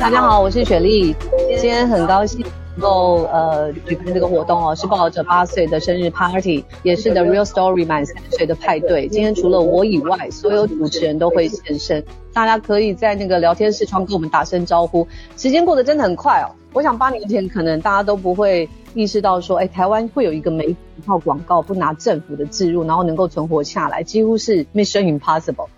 [0.00, 1.14] 大家好，我是雪莉，
[1.50, 2.42] 今天很高兴
[2.74, 9.06] 能够呃举办这个活动哦，是报导者八岁的生日 party，也是 The Real Story 满三岁的派对。
[9.08, 12.02] 今天除了我以外，所有主持人都会现身，
[12.32, 15.06] 大家可以在那个聊天视窗跟我们打声招呼。
[15.36, 25.68] 时间过得真的很快哦，我想八年前可能大家都不会意识到说，哎，台湾会有一个媒体靠广告不拿政府的置入，然后能够存活下来，几乎是 Mission Impossible。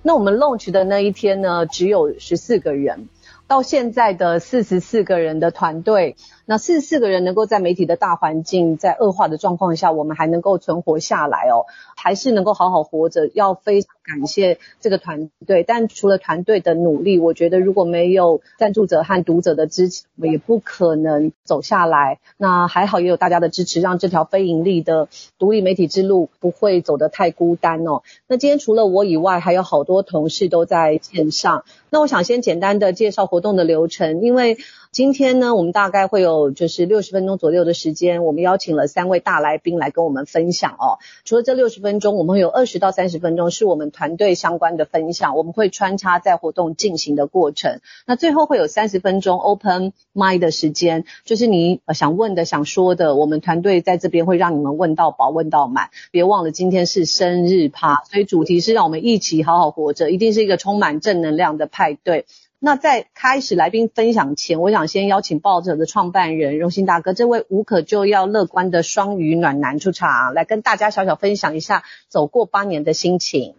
[0.00, 3.08] 那我们 launch 的那一天呢，只有十四个人。
[3.46, 6.16] 到现在的四十四个人的团队，
[6.46, 11.66] 那四十四个人能够在媒体的大环境在恶化的状况下，我们还能够存活下来哦，
[11.96, 15.62] 还是能够好好活着，要非常感谢这个团队。
[15.62, 22.18] 但除了团队的努力，我觉得如果没有赞助者和读者的支持，我也不可能走下来。
[22.36, 28.02] 那还好也有大家的支持，让这条非盈利的独立媒体之路不会走得太孤单哦。
[28.26, 31.64] 那今天除了我以外，还有好多同事都在线上。
[31.90, 34.58] 那我想先简单的介绍活动的流程，因为
[34.94, 41.02] 今天呢，我们大概会有就是六十分钟左右的时间，我们邀请了三位大来宾来跟我们分享哦。
[41.24, 47.80] 除了这六十分钟，我们会有二十到三十分钟是我们团队相关的分享，我们会穿插在活动进行的过程。
[48.06, 55.90] 那最后会有三十分钟 open mic 的时间，就是你想问的、想说的，我们团队在这边会让你们问到饱、问到满。
[56.12, 61.94] 别忘了今天是生日趴，所以主题是让我们一起好好活着，一定是一个充满正能量的派。
[61.94, 62.26] 对，
[62.64, 73.56] 那在开始来宾分享前，我想先邀请报者的创办人荣幸大哥，这位无可救药乐观的双鱼暖男出场，来跟大家小小分享一下走过八年的心情。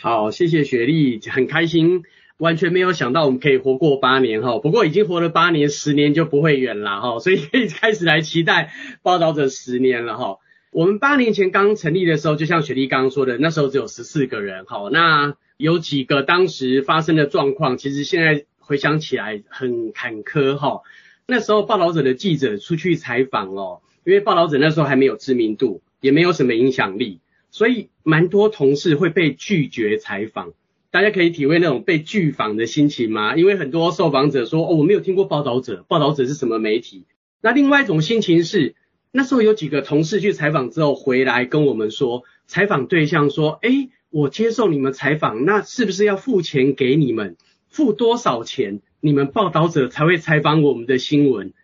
[0.00, 2.04] 好，谢谢雪莉，很开心，
[2.38, 8.70] 完全没有想到我们可以活过八年哈，不过已经活了八年，十年就不会远了哈，所以可以开始来期待
[9.02, 10.38] 报道者十年了哈。
[10.70, 15.34] 我们八年前刚成立的时候，就像雪莉刚刚说的，那时候只有十四个人哈，那。
[15.62, 20.80] 有几个当时发生的状况，其实现在回想起来很坎坷哈。
[21.24, 27.20] 那时候报道者的记者出去采访哦，因为报道者那时候还没有知名度，也没有什么影响力，
[27.52, 30.52] 所以蛮多同事会被拒绝采访。
[30.90, 33.36] 大家可以体会那种被拒访的心情吗？
[33.36, 37.06] 因为很多受访者说哦，我没有听过报道者，报道者是什么媒体？
[37.40, 38.74] 那另外一种心情是，
[39.12, 47.38] 那时候有几个同事去采访之后回来跟我们说，采访对象说，诶我接受你们采访，那是不是要付钱给你们？
[47.70, 51.54] 付多少钱，你们报道者才会采访我们的新闻？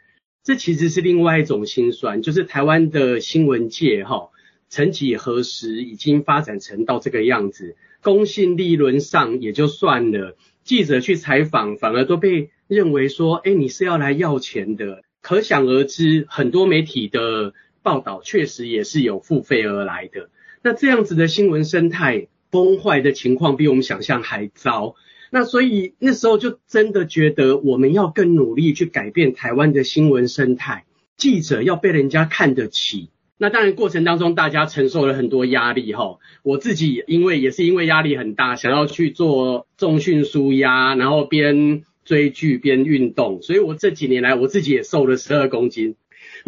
[0.42, 4.30] 这其实是另外一种心酸，就是台湾的新闻界哈，
[4.70, 10.34] 曾几何时已经发展成到这个样子，公信力论上也就算了，
[10.64, 15.02] 记者去采访反而都被认为说，哎，你是要来要钱的。
[15.20, 20.30] 可想而知，很多媒体的报道确实也是有付费而来的。
[20.62, 22.28] 那这样子的新闻生态。
[22.50, 24.94] 崩坏的情况比我们想象还糟，
[25.30, 30.84] 那所以那时候就真的觉得我们要更努力去改变台湾的新闻生态，
[31.16, 33.10] 记者要被人家看得起。
[33.40, 45.94] 那当然过程当中大家承受了很多压力哈，我自己因为也是因为压力很大，想要去做重训纾压，然后边追剧边运动，所以我这几年来我自己也瘦了十二公斤。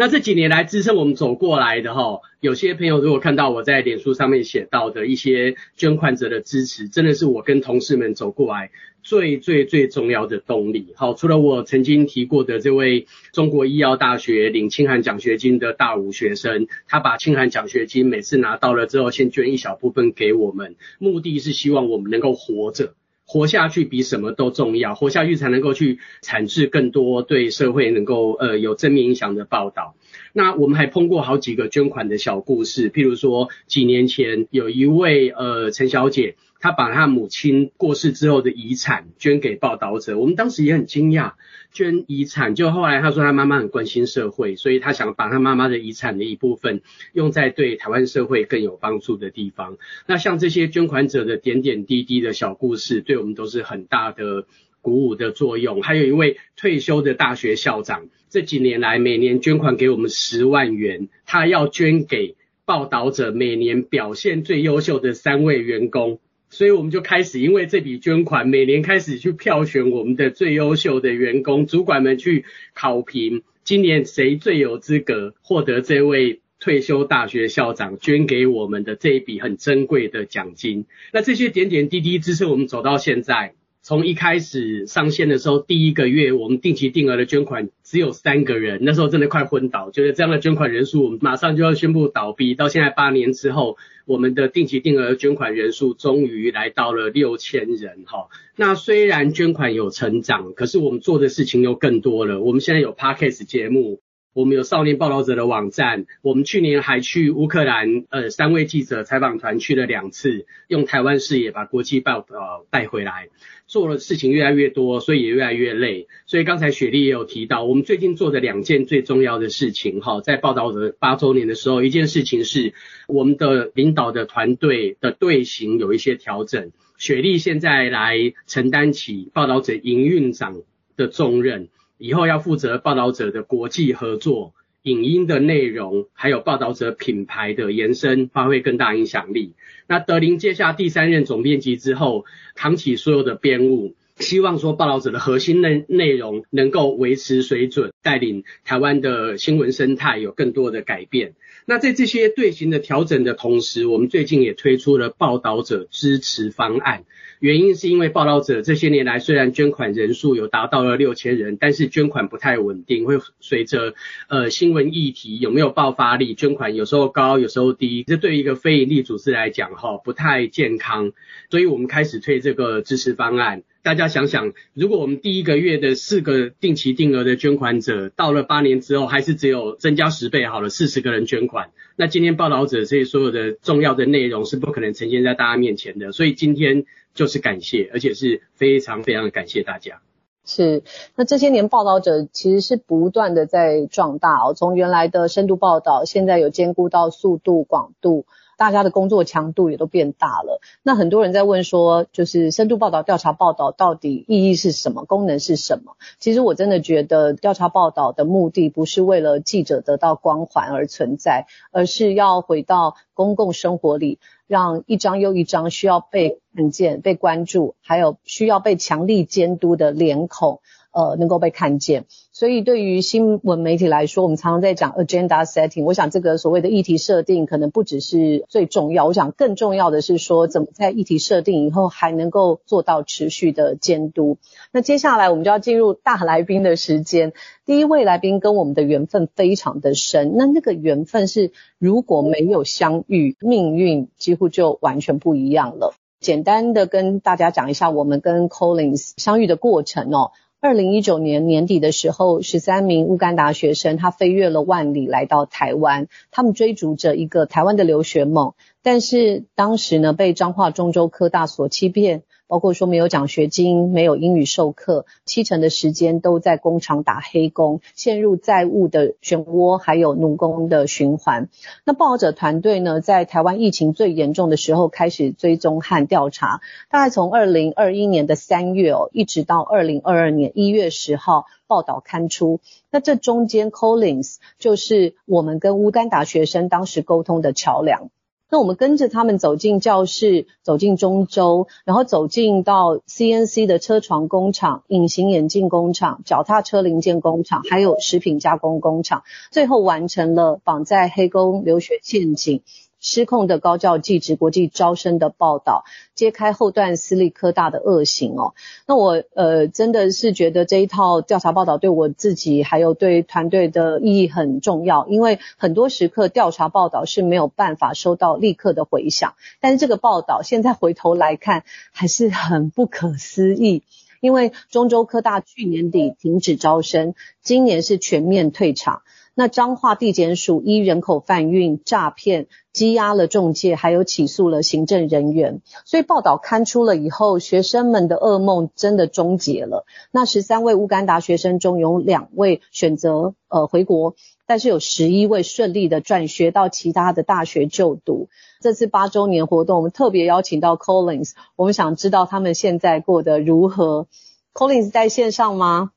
[0.00, 8.70] 那这几年来支撑我们走过来的哈，有些朋友如果看到我在脸书上面写到的一些捐款者的支持，真的是我跟同事们走过来
[9.02, 10.94] 最最最重要的动力。
[10.96, 22.94] 好，除了我曾经提过的这位中国医药大学领清寒奖学金的大五学生，他把清寒奖学金每次拿到了之后，先捐一小部分给我们，目的是希望我们能够活着。
[23.32, 29.94] 活下去比什么都重要，活下去才能够去产制更多对社会能够呃有正面影响的报道。
[30.32, 41.34] 那我们还碰过好几个捐款的小故事，譬如说几年前有一位呃陈小姐，她把她母亲过世之后的遗产捐给报道者，我们当时也很惊讶。
[41.72, 46.82] 捐遗产，就后来他说他妈妈很关心社会，所以他想把他妈妈的遗产的一部分
[47.12, 49.78] 用在对台湾社会更有帮助的地方。
[50.06, 54.47] 那像这些捐款者的点点滴滴的小故事，对我们都是很大的
[54.80, 55.83] 鼓舞的作用。
[55.83, 62.34] 还有一位退休的大学校长，这几年来每年捐款给我们十万元，他要捐给
[62.65, 66.18] 报道者每年表现最优秀的三位员工。
[66.50, 72.44] 所以我们就开始，因为这笔捐款，每年开始去票选我们的最优秀的员工，主管们去
[72.74, 80.86] 考评，今年谁最有资格获得这位退休大学校长捐给我们的这一笔很珍贵的奖金。
[81.12, 83.54] 那这些点点滴滴支持我们走到现在。
[83.82, 92.54] 从一开始上线的时候，第一个月我们定期定额的捐款只有三个人，那时候真的快昏倒，觉得这样的捐款人数我们马上就要宣布倒闭。
[92.54, 98.28] 到现在八年之后，我们的定期定额捐款人数终于来到了六千人哈。
[98.54, 102.41] 那虽然捐款有成长，可是我们做的事情又更多了。
[102.41, 104.00] 我们现在有 Podcast 节目。
[104.32, 113.28] 我们有少年报道者的网站，我们去年还去乌克兰，呃，三位记者采访团去了两次，用台湾视野把国际报呃带回来，
[113.66, 116.06] 做的事情越来越多，所以也越来越累。
[116.27, 122.72] 所以刚才雪莉也有提到，我们最近做的两件最重要的事情，哈，在报道者八周年的时候，一件事情是
[123.09, 130.62] 我们的领导的团队的队形有一些调整，雪莉现在来承担起报道者营运长
[130.97, 131.68] 的重任。
[132.00, 139.52] 以后要负责报道者的国际合作、影音的内容，还有报道者品牌的延伸，发挥更大影响力。
[139.86, 142.24] 那德林接下第三任总编辑之后，
[142.54, 151.34] 扛起所有的编务，希望说报道者的核心内内容能够维持水准，带领台湾的新闻生态有更多的改变。
[151.66, 157.04] 那在这些队形的调整的同时，我们最近也推出了报道者支持方案。
[157.41, 163.95] 原因是因为报道者这些年来虽然捐款人数有达到了六千人，但是捐款不太稳定，会随着
[164.28, 171.13] 呃新闻议题有没有爆发力，捐款有时候高，有时候低，这对于一个非营利组织来讲哈不太健康，
[171.51, 173.63] 所以我们开始推这个支持方案。
[173.83, 186.84] 大家想想，如果我们第一个月的四个定期定额的捐款者，到了八年之后还是只有增加十倍好了，四十个人捐款，那今天报道者这些所有的重要的内容是不可能呈现在大家面前的，所以今天。
[187.15, 190.01] 就是感谢，而且是非常非常的感谢大家。
[190.45, 190.83] 是，
[191.15, 198.24] 那这些年报道者其实是不断的在壮大哦，从原来的深度报道，现在有兼顾到速度、广度。
[198.60, 200.60] 大家的工作强度也都变大了。
[200.83, 205.07] 那很多人在问说，就是深度报道、调查报道到底意义是什么？
[205.07, 205.97] 功能是什么？
[206.18, 220.60] 其实我真的觉得，调查报道的目的不是为了记者得到光环而存在，而是要回到公共生活里，让一张又一张需要被看见、被关注，还有需要被强力监督的脸孔。
[220.92, 222.06] 呃，能够被看见，
[222.41, 225.84] 所以对于新闻媒体来说，我们常常在讲 agenda setting。
[225.84, 229.04] 我想这个所谓的议题设定，可能不只是最重要。
[229.04, 234.39] 我想更重要的是说，怎么在议题设定以后，还能够做到持续的监督。
[234.72, 237.34] 那接下来我们就要进入大来宾的时间。
[237.66, 245.92] 第一位来宾跟我们的缘分非常的深，那那个缘分是如果没有相遇，命运几乎就完全不一样了。
[246.21, 250.33] 简单的跟大家讲一下，我们跟 Collins 相遇的过程哦。
[250.62, 258.52] 二零一九年年底的时候，十三名乌干达学生，他飞越了万里来到台湾，他们追逐着一个台湾的留学梦，
[258.83, 262.25] 但是当时呢，被彰化中州科大所欺骗。
[262.50, 271.49] 包括说没有奖学金，没有英语授课，七成的时间都在工厂打黑工，陷入债务的漩涡，还有奴工的循环。
[271.85, 282.58] 那报道者团队呢，在台湾疫情最严重的时候开始追踪和调查，大概从二零二一年的三月哦，一直到二零二二年一月十号报道刊出。
[282.90, 288.11] 那这中间，Collins 就是我们跟乌干达学生当时沟通的桥梁。
[288.50, 302.62] 那我们跟着他们走进教室，走进中州，然后走进到 CNC 的车床工厂、隐形眼镜工厂、脚踏车零件工厂，还有食品加工工厂，最后完成了绑在黑工留学陷阱。
[303.00, 305.84] 失控的高教技职国际招生的报道，
[306.14, 308.54] 揭开后段私立科大的恶行哦。
[308.86, 323.82] 那我呃真的是觉得这一套调查报道对我自己还有对团队的意义很重要，因为很多时刻调查报道是没有办法收到立刻的回响，但是这个报道现在回头来看还是很不可思议，
[324.20, 329.00] 因为中州科大去年底停止招生，今年是全面退场。
[329.34, 335.62] 那彰化地检署依人口贩运、诈骗、羁押了中介，还有起诉了行政人员。
[335.84, 339.87] 所以报道刊出了以后，学生们的噩梦真的终结了。
[340.10, 344.14] 那十三位乌干达学生中有两位选择呃回国，
[344.46, 348.28] 但是有十一位顺利的转学到其他的大学就读。
[348.60, 354.06] 这次八周年活动，我们特别邀请到 Collins，我们想知道他们现在过得如何。
[354.52, 355.92] Collins 在线上吗？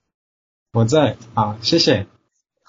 [0.72, 2.06] 我在，好，谢谢。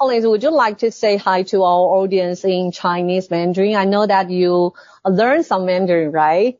[0.04, 3.76] Collins, would you like to say hi to our audience in Chinese Mandarin?
[3.76, 6.58] I know that you learn some Mandarin, right?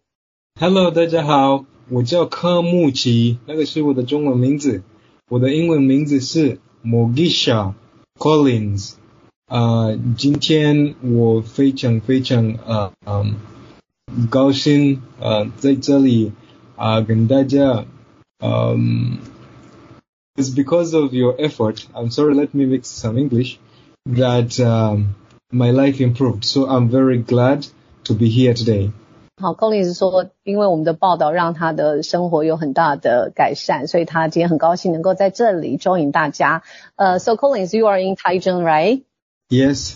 [0.60, 4.84] Hello，大家好，我叫柯木奇，那个是我的中文名字，
[5.30, 7.74] 我的英文名字是 Mogisha
[8.18, 8.94] Collins。
[9.48, 13.36] 呃，今天我非常非常呃嗯
[14.30, 16.34] 高兴呃在这里
[16.76, 17.86] 啊、呃、跟大家
[18.42, 19.18] Um,
[20.38, 21.86] it's because of your effort.
[21.94, 23.60] I'm sorry, let me mix some English.
[24.06, 25.16] That um,
[25.52, 26.46] my life improved.
[26.46, 27.68] So I'm very glad
[28.06, 28.92] to be here today.
[29.42, 36.64] 好，Collins 说，因为我们的报道让他的生活有很大的改善，所以他今天很高兴能够在这里 join 大家。
[36.96, 39.04] 呃、uh,，So Collins, you are in Taichung, right?
[39.50, 39.96] Yes.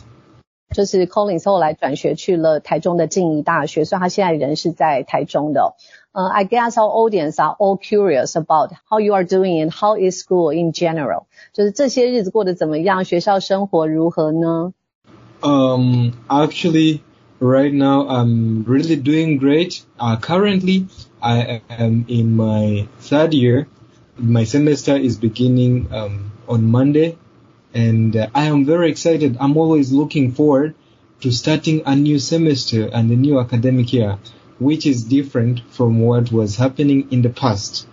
[0.73, 5.75] 就是 Collins 后来转学去了台中的静宜大学，所以他现在人是在台中的。
[6.17, 10.19] 呃、uh,，I guess our audience are all curious about how you are doing and how is
[10.19, 11.25] school in general。
[11.53, 13.03] 就是这些日子过得怎么样？
[13.03, 14.73] 学校生活如何呢？
[15.41, 17.01] Um, actually.
[17.41, 19.83] Right now, I'm really doing great.
[19.99, 20.87] Uh, currently,
[21.21, 23.67] I am in my third year.
[24.17, 27.17] My semester is beginning um, on Monday,
[27.73, 29.35] and uh, I am very excited.
[29.41, 30.75] I'm always looking forward
[31.19, 34.19] to starting a new semester and a new academic year,
[34.59, 37.85] which is different from what was happening in the past.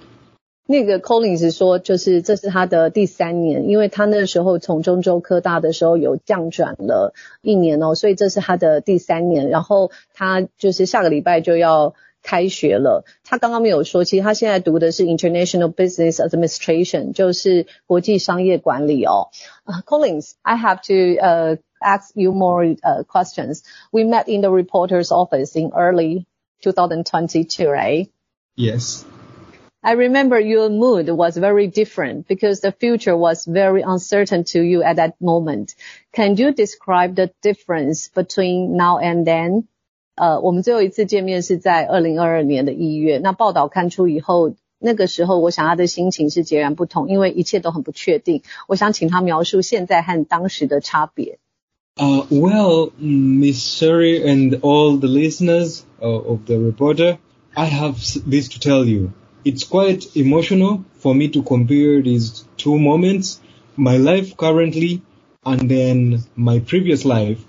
[0.66, 9.48] 那个 Collins 说，就是这是他的第三年，因为他那时候从中州科大的时候有降转了一年哦，所以这是他的第三年。
[9.48, 13.04] 然后他就是下个礼拜就要开学了。
[13.24, 19.30] 他刚刚没有说，其实他现在读的是 International Business Administration，就是国际商业管理哦。
[19.64, 23.62] Uh, Collins，I have to uh ask you more uh questions.
[23.90, 26.26] We met in the reporter's office in early
[26.64, 28.10] 2022, right?
[28.56, 29.04] Yes.
[29.82, 34.82] I remember your mood was very different because the future was very uncertain to you
[34.82, 35.74] at that moment.
[36.12, 39.64] Can you describe the difference between now and then?
[40.16, 43.16] 呃，我们最后一次见面是在二零二二年的一月。
[43.18, 48.42] 那报道看出以后，那个时候我想他的心情是截然不同，因为一切都很不确定。
[48.68, 51.38] 我想请他描述现在和当时的差别。
[51.97, 57.17] Uh, well, Miss Sherry and all the listeners uh, of the reporter,
[57.55, 59.13] I have this to tell you.
[59.45, 63.39] it's quite emotional for me to compare these two moments
[63.77, 65.01] my life currently
[65.45, 67.41] and then my previous life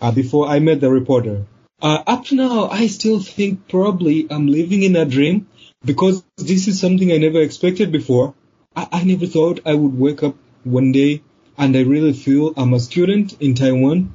[0.00, 1.46] uh, before I met the reporter.
[1.80, 5.46] Uh, up to now, I still think probably I'm living in a dream
[5.84, 8.34] because this is something I never expected before.
[8.74, 11.22] I, I never thought I would wake up one day
[11.62, 14.12] and I really feel I'm a student in Taiwan.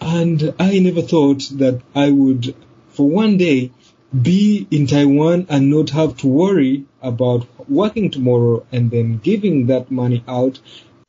[0.00, 2.54] And I never thought that I would,
[2.90, 3.72] for one day,
[4.22, 9.90] be in Taiwan and not have to worry about working tomorrow and then giving that
[9.90, 10.60] money out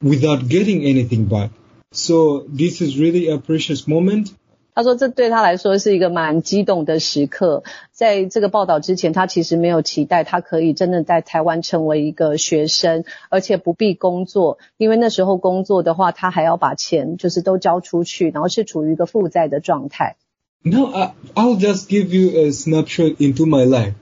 [0.01, 1.51] without getting anything back.
[1.91, 4.33] So this is really a precious moment.
[4.78, 7.62] 他说这对他来说是一个蛮激动的时刻。
[7.92, 20.16] 在这个报道之前，他其实没有期待他可以真的在台湾成为一个学生，而且不必工作，因为那时候工作的话，他还要把钱就是都交出去，然后是处于一个负债的状态。
[20.64, 23.92] Now, I'll just give you a snapshot into my life.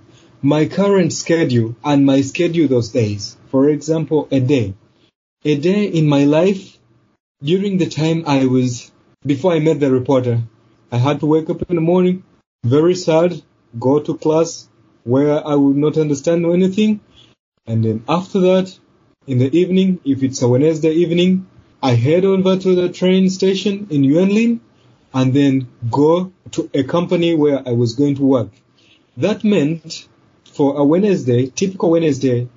[0.42, 3.36] My current schedule and my schedule those days.
[3.50, 4.74] For example, a day.
[5.44, 6.78] A day in my life
[7.42, 8.90] during the time I was,
[9.26, 10.38] before I met the reporter,
[10.91, 12.23] I had to wake up in the morning,
[12.63, 13.41] very sad,
[13.77, 14.69] go to class
[15.03, 17.01] where I would not understand anything.
[17.65, 18.77] And then after that,
[19.25, 21.47] in the evening, if it's a Wednesday evening,
[21.83, 24.59] I head over to the train station in Yuanlin
[25.13, 28.49] and then go to a company where I was going to work.
[29.17, 30.07] That meant
[30.53, 32.47] for a Wednesday, typical Wednesday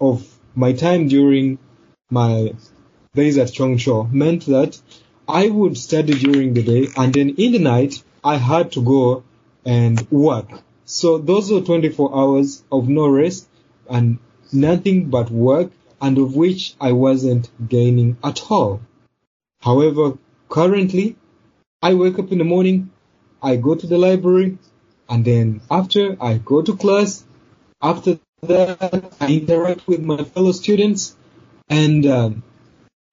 [0.00, 1.58] of my time during
[2.10, 2.52] my
[3.14, 4.80] days at Chongcho meant that
[5.28, 9.24] I would study during the day and then in the night I had to go
[9.64, 10.48] and work.
[10.84, 13.48] So those were 24 hours of no rest
[13.88, 14.18] and
[14.52, 18.80] nothing but work and of which I wasn't gaining at all.
[19.60, 21.16] However, currently
[21.80, 22.90] I wake up in the morning,
[23.40, 24.58] I go to the library,
[25.08, 27.24] and then after I go to class.
[27.80, 31.16] After that, I interact with my fellow students
[31.68, 32.42] and um,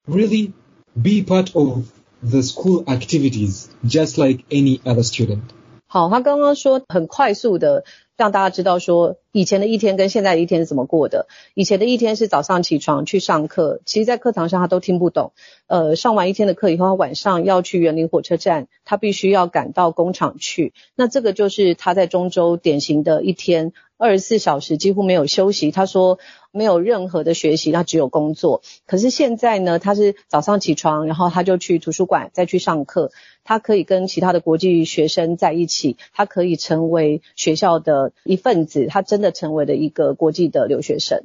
[0.07, 0.53] really
[0.99, 1.91] be part of
[2.22, 5.42] the school activities, just like any other student.
[5.86, 7.84] 好，他刚刚说很快速的
[8.19, 11.25] 让大家知道说，以前的一天跟现在的一天是怎么过的。
[11.53, 15.31] 以前的一天是早上起床去上课，其实在课堂上他都听不懂。
[15.67, 20.73] 呃，上完一天的课以后，他晚上要去园林火车站，他必须要赶到工厂去。
[20.95, 23.71] 那这个就是他在中州典型的一天。
[24.01, 26.19] 二十四小时几乎没有休息，他说
[26.53, 28.61] 没有任何的学习，他只有工作。
[28.85, 33.11] 可是现在呢，他是早上起床，然后他就去图书馆再去上课，
[33.48, 41.24] 他可以跟其他的国际学生在一起，他可以成为学校的一份子，他真的成为了一个国际的留学生。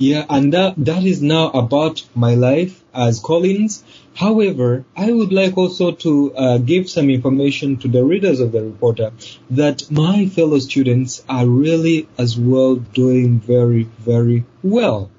[0.00, 3.82] Yeah, and that, that is now about my life as Collins.
[4.14, 8.62] However, I would like also to uh, give some information to the readers of the
[8.62, 9.10] reporter
[9.50, 15.10] that my fellow students are really as well doing very, very well.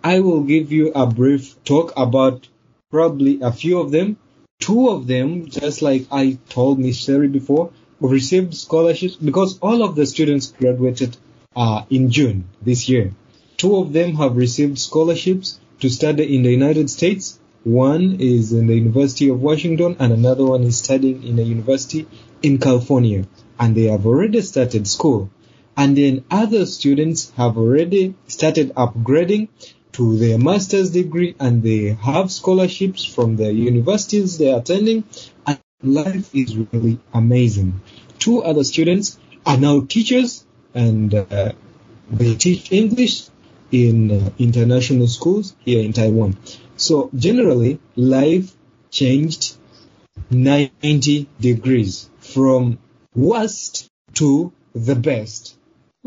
[0.00, 2.46] I will give you a brief talk about
[2.88, 4.16] probably a few of them.
[4.65, 7.69] Two of them, just like I told Miss Sherry before,
[7.99, 11.15] received scholarships because all of the students graduated
[11.55, 13.13] uh, in June this year.
[13.57, 17.39] Two of them have received scholarships to study in the United States.
[17.63, 22.07] One is in the University of Washington and another one is studying in a university
[22.41, 23.27] in California.
[23.59, 25.29] And they have already started school.
[25.77, 29.49] And then other students have already started upgrading
[29.95, 35.05] to their master's degree and they have scholarships from the universities they're attending
[35.47, 37.79] and life is really amazing.
[38.19, 41.53] Two other students are now teachers and uh,
[42.11, 43.27] they teach English
[43.71, 46.37] in uh, international schools here in Taiwan.
[46.75, 48.53] So generally, life
[48.91, 49.55] changed
[50.29, 52.79] 90 degrees from
[53.15, 55.55] worst to the best.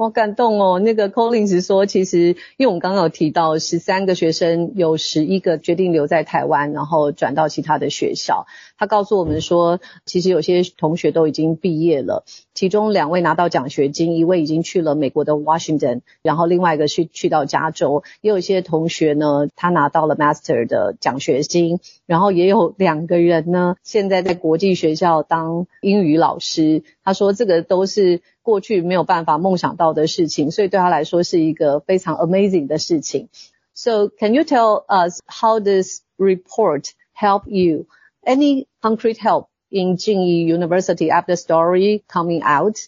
[0.05, 0.79] 好感动哦！
[0.79, 8.47] 那个 Collins 说，其实因为我们刚刚有提到，十三个学生有十一个决定留在台湾，然后转到其他的学校。
[8.79, 18.05] 他告诉我们说，其实有些同学都已经毕业了，其中两位拿到奖学金，一位已经去了美国的 Washington，然后另外一个是去到加州。
[18.21, 26.85] 也有一些同学呢，他拿到了 Master 的奖学金，然后也有两个人呢，现在在国际学校当英语老师。
[27.03, 33.29] 他说，这个都是过去没有办法梦想到的事情，所以对他来说是一个非常 amazing 的事情。
[33.75, 37.87] So can you tell us how this report help you?
[38.27, 42.79] Any concrete help in Jingyi University after the story coming out?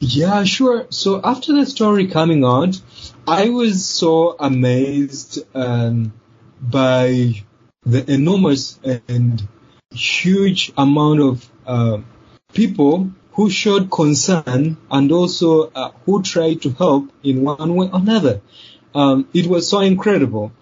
[0.00, 0.86] Yeah, sure.
[0.90, 2.80] So after the story coming out,
[3.26, 6.14] I was so amazed um,
[6.60, 7.44] by
[7.82, 9.46] the enormous and
[9.92, 11.98] huge amount of uh,
[12.52, 17.98] people who showed concern and also uh, who tried to help in one way or
[18.00, 18.40] another.
[18.94, 20.52] Um, it was so incredible.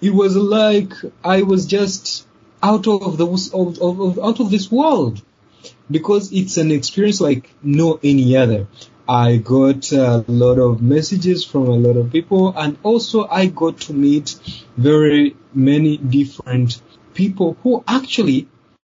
[0.00, 0.92] It was like
[1.24, 2.26] I was just
[2.62, 5.22] out of the of, of, out of this world
[5.90, 8.66] because it's an experience like no any other.
[9.08, 13.80] I got a lot of messages from a lot of people and also I got
[13.82, 14.34] to meet
[14.76, 16.82] very many different
[17.14, 18.48] people who actually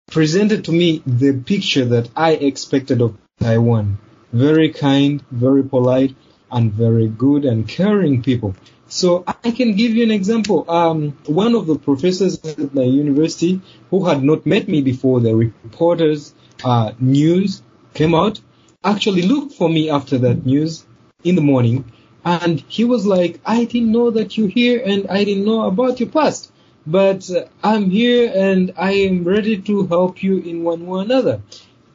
[0.09, 3.99] presented to me the picture that I expected of Taiwan.
[4.33, 6.15] Very kind, very polite,
[6.51, 8.55] and very good and caring people.
[8.89, 10.69] So I can give you an example.
[10.69, 15.35] Um, one of the professors at my university who had not met me before the
[15.35, 17.61] reporters uh, news
[17.93, 18.41] came out
[18.83, 20.85] actually looked for me after that news
[21.23, 21.85] in the morning
[22.25, 25.99] and he was like, I didn't know that you're here and I didn't know about
[25.99, 26.51] your past,
[26.87, 31.03] but uh, I'm here and I am ready to help you in one way or
[31.03, 31.41] another.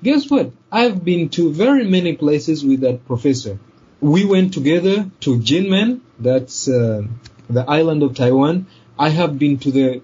[0.03, 0.53] Guess what?
[0.71, 3.59] I've been to very many places with that professor
[4.05, 7.05] we went together to Jinmen, that's uh,
[7.49, 8.67] the island of Taiwan.
[8.99, 10.03] I have been to the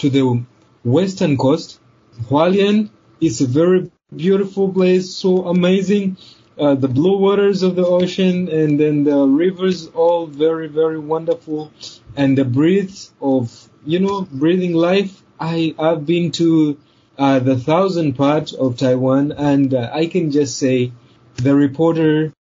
[0.00, 0.42] to the
[0.84, 1.80] western coast.
[2.28, 2.90] Hualien
[3.22, 6.18] is a very beautiful place, so amazing.
[6.58, 11.72] Uh, the blue waters of the ocean and then the rivers, all very very wonderful,
[12.16, 15.22] and the breath of you know breathing life.
[15.40, 16.76] I have been to
[17.16, 20.92] uh, the thousand part of Taiwan, and uh, I can just say
[21.36, 22.34] the reporter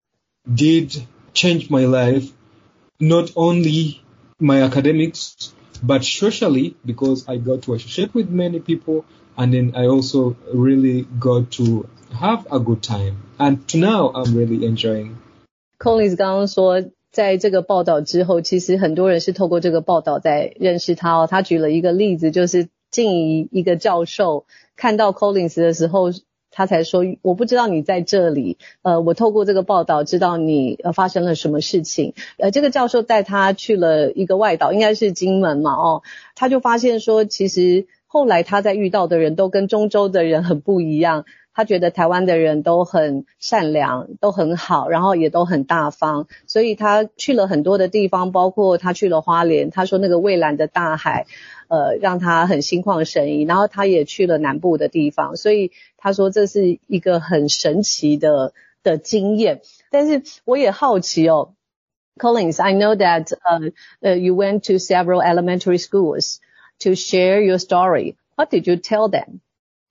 [0.52, 2.32] did change my life,
[2.98, 4.00] not only
[4.38, 9.04] my academics, but socially because I got to associate with many people
[9.36, 13.22] and then I also really got to have a good time.
[13.38, 15.16] And to now I'm really enjoying.
[15.78, 21.26] Collins 刚刚说，在这个报道之后，其实很多人是透过这个报道在认识他哦。
[21.26, 26.10] 他举了一个例子，就是静宜一个教授看到 Collins 的时候。
[26.57, 36.01] 他才说，我不知道你在这里，呃，我透过这个报道知道你呃发生了什么事情，呃，这个教授带他去了一个外岛，应该是金门嘛，哦，
[36.33, 51.25] 他就发现说，其实后来他在遇到的人都跟中州的人很不一样，他觉得台湾的人都很善良，都很好，然后也都很大方，所以他去了很多的地方，包括他去了花莲，他说那个蔚蓝的大海。
[51.68, 59.62] 呃，让他很心旷神怡，然后他也去了南部的地方，所以他说这是一个很神奇的的经验。
[59.90, 61.54] 但是我也好奇哦，
[62.16, 66.38] Collins，I know that 呃呃，you went to several elementary schools
[66.80, 68.16] to share your story.
[68.36, 69.40] What did you tell them?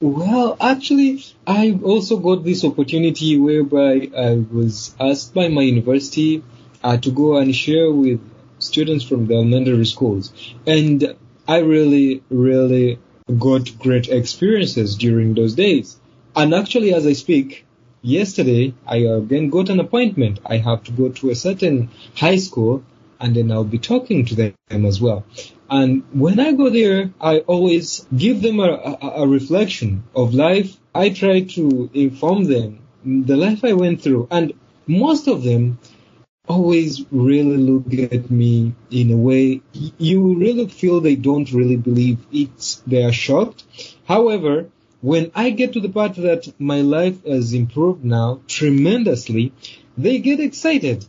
[0.01, 6.41] Well, actually, I also got this opportunity whereby I was asked by my university
[6.81, 8.21] uh, to go and share with
[8.59, 10.31] students from the elementary schools.
[10.65, 11.15] And
[11.46, 12.98] I really, really
[13.38, 15.98] got great experiences during those days.
[16.36, 17.64] And actually, as I speak,
[18.02, 20.40] yesterday I again got an appointment.
[20.44, 22.84] I have to go to a certain high school
[23.20, 25.24] and then I'll be talking to them as well.
[25.70, 30.76] And when I go there, I always give them a, a, a reflection of life.
[30.94, 34.28] I try to inform them the life I went through.
[34.30, 34.52] And
[34.86, 35.78] most of them
[36.46, 39.62] always really look at me in a way
[39.98, 42.80] you really feel they don't really believe it.
[42.86, 43.64] They are shocked.
[44.04, 44.68] However,
[45.00, 49.52] when I get to the part that my life has improved now tremendously,
[49.96, 51.06] they get excited.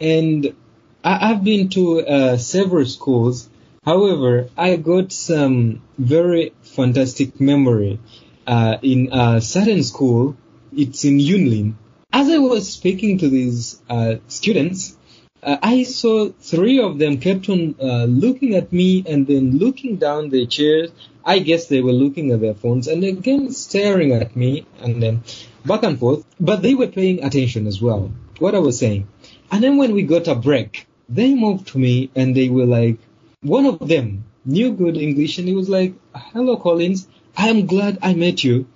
[0.00, 0.54] And
[1.02, 3.48] I, have been to uh, several schools.
[3.84, 8.00] However, I got some very fantastic memory
[8.46, 10.36] uh, in a certain school.
[10.76, 11.74] It's in Yunlin.
[12.10, 14.96] As I was speaking to these uh, students,
[15.42, 19.96] uh, I saw three of them kept on uh, looking at me and then looking
[19.96, 20.90] down their chairs.
[21.22, 25.22] I guess they were looking at their phones and again staring at me and then
[25.66, 26.24] back and forth.
[26.40, 28.10] But they were paying attention as well.
[28.38, 29.06] What I was saying.
[29.52, 32.98] And then when we got a break, they moved to me and they were like,
[33.42, 37.98] one of them knew good English and he was like, hello Collins, I am glad
[38.00, 38.66] I met you.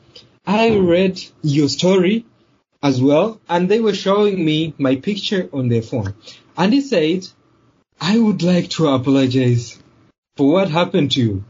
[0.47, 2.27] I read your story
[2.83, 6.15] as well and they were showing me my picture on their phone.
[6.57, 7.27] And he said,
[8.01, 9.79] I would like to apologize
[10.37, 11.45] for what happened to you.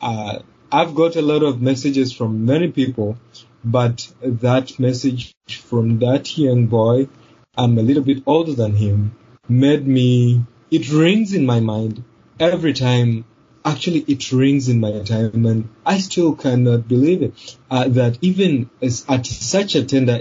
[0.00, 3.18] Uh, I've got a lot of messages from many people,
[3.64, 7.08] but that message from that young boy,
[7.56, 9.16] I'm a little bit older than him,
[9.48, 12.02] made me, it rings in my mind
[12.40, 13.24] every time
[13.65, 17.57] Actually, it rings in my time, and I still cannot believe it.
[17.69, 20.17] Uh, that even as, at such a tender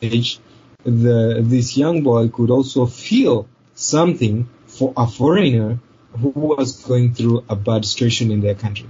[0.00, 0.40] age,
[0.82, 5.78] the, this young boy could also feel something for a foreigner
[6.18, 8.88] who was going through a bad situation in their country.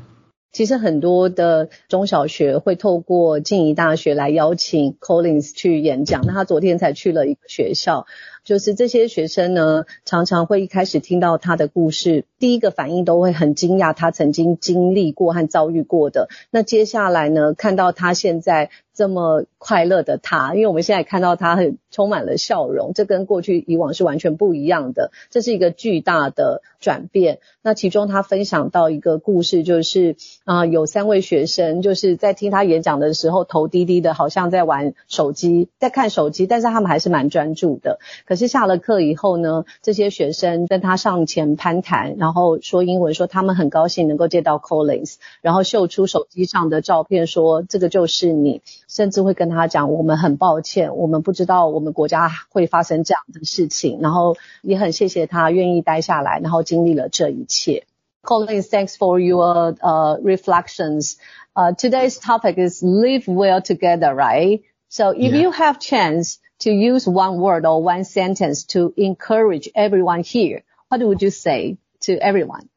[0.52, 6.24] 其实很多的中小学会透过静宜大学来邀请 Collins 去演讲。
[6.24, 8.06] 那他昨天才去了一个学校。
[8.43, 16.27] 就是这些学生呢，常常会一开始听到他的故事，第一个反应都会很惊讶，他曾经经历过和遭遇过的。
[16.49, 27.39] 那接下来呢，看到他现在这么快乐的他，因为我们现在看到他很充满了笑容，这跟过去以往是完全不一样的，这是一个巨大的转变。
[27.61, 37.99] 那其中他分享到一个故事，就是啊、有三位学生就是在听他演讲的时候，头低低的，好像在玩手机，在看手机，但是他们还是蛮专注的。
[38.31, 57.83] 可是下了课以后呢，这些学生跟他上前攀谈，然后说英文，说他们很高兴能够见到 Collins，然后秀出手机上的照片，说这个就是你，甚至会跟他讲，我们很抱歉，我们不知道我们国家会发生这样的事情，然后也很谢谢他愿意待下来，然后经历了这一切。
[58.23, 61.17] Collins, thanks for your uh, reflections.
[61.53, 64.61] Uh, today's topic is live well together, right?
[64.87, 65.41] So if yeah.
[65.41, 71.00] you have chance to use one word or one sentence to encourage everyone here, what
[71.00, 72.68] would you say to everyone?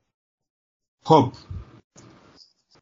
[1.03, 1.33] Hope.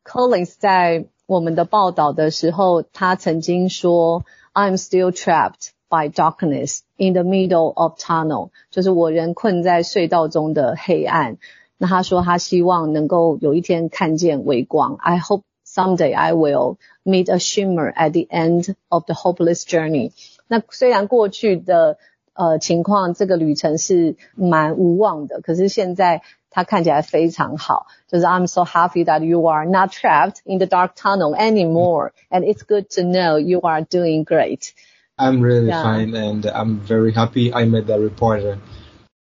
[0.03, 11.37] Collins 在我们的报道的时候，他曾经说，I'm still trapped by darkness in the middle of tunnel，就是我人困在隧道中的黑暗。
[11.77, 14.95] 那他说他希望能够有一天看见微光。
[14.95, 20.11] I hope someday I will meet a shimmer at the end of the hopeless journey。
[20.51, 21.97] 那虽然过去的
[22.33, 27.87] 呃情况，这个旅程是蛮无望的，可是现在他看起来非常好。
[28.07, 32.63] 就是 I'm so happy that you are not trapped in the dark tunnel anymore, and it's
[32.63, 34.71] good to know you are doing great.
[35.17, 35.83] I'm really yeah.
[35.83, 38.59] fine, and I'm very happy I met the reporter.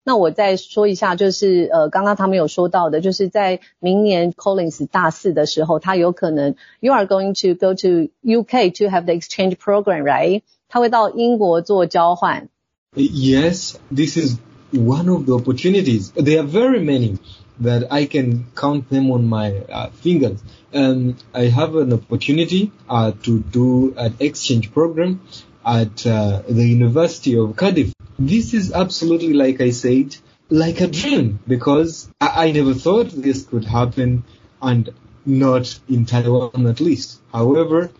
[0.06, 10.02] 那我再说一下，就是呃，刚刚他们有说到的，就是在明年 Collins 大四的时候，他有可能 you are going to go to UK to have the exchange program,
[10.02, 10.42] right?
[10.68, 12.48] 他会到英国做交换。
[12.94, 14.36] Yes, this is
[14.72, 16.12] one of the opportunities.
[16.12, 17.16] There are very many
[17.62, 20.38] that I can count them on my uh, fingers.
[20.72, 25.20] Um, I have an opportunity uh, to do an exchange program
[25.64, 27.92] at uh, the University of Cardiff.
[28.21, 30.17] This is absolutely, like I said,
[30.49, 34.25] like a dream because I, I never thought this could happen
[34.61, 34.89] and
[35.25, 37.21] not in Taiwan at least.
[37.31, 37.91] However,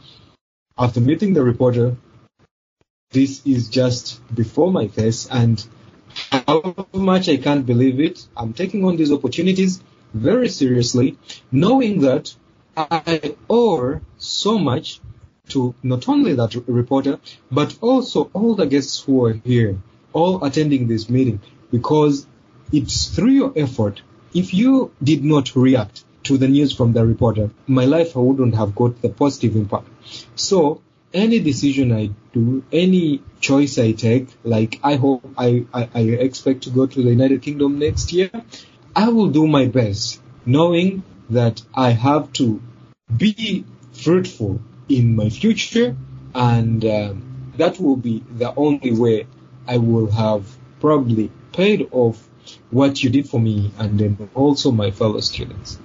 [0.77, 1.95] after meeting the reporter,
[3.11, 5.65] this is just before my face and
[6.31, 8.27] how much I can't believe it.
[8.35, 9.81] I'm taking on these opportunities
[10.13, 11.17] very seriously,
[11.49, 12.35] knowing that
[12.75, 14.99] I owe so much
[15.49, 19.81] to not only that reporter, but also all the guests who are here,
[20.13, 21.41] all attending this meeting,
[21.71, 22.25] because
[22.71, 24.01] it's through your effort.
[24.33, 28.75] If you did not react to the news from the reporter, my life wouldn't have
[28.75, 29.87] got the positive impact.
[30.35, 30.81] So
[31.13, 36.63] any decision I do, any choice I take, like I hope I, I, I expect
[36.63, 38.29] to go to the United Kingdom next year,
[38.95, 42.61] I will do my best, knowing that I have to
[43.15, 45.95] be fruitful in my future,
[46.35, 49.27] and um, that will be the only way
[49.68, 50.42] I will have
[50.80, 52.16] probably paid off
[52.70, 55.78] what you did for me and then also my fellow students.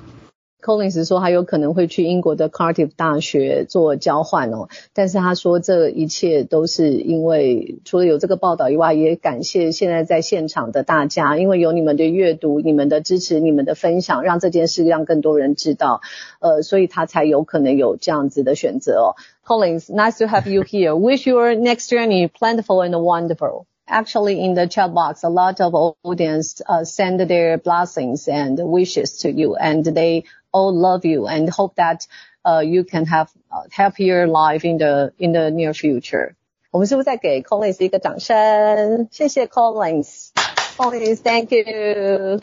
[0.61, 16.01] Collins 说他有可能会去英国的 Cardiff 大学做交换哦，但是他说这一切都是因为除了有这个报道以外，也感谢现在在现场的大家，因为有你们的阅读、你们的支持、你们的分享，让这件事让更多人知道，
[16.41, 19.15] 呃，所以他才有可能有这样子的选择哦。
[19.45, 20.93] Collins, nice to have you here.
[20.93, 23.63] Wish your next journey plentiful and wonderful.
[23.87, 25.73] Actually, in the chat box, a lot of
[26.03, 31.49] audience uh, send their blessings and wishes to you, and they all love you and
[31.49, 32.05] hope that
[32.45, 36.35] uh, you can have a happier life in the in the near future.
[36.71, 39.07] 我们是不是再给 Collins 一个掌声？
[39.11, 42.39] 谢谢 Collins。Collins, thank you.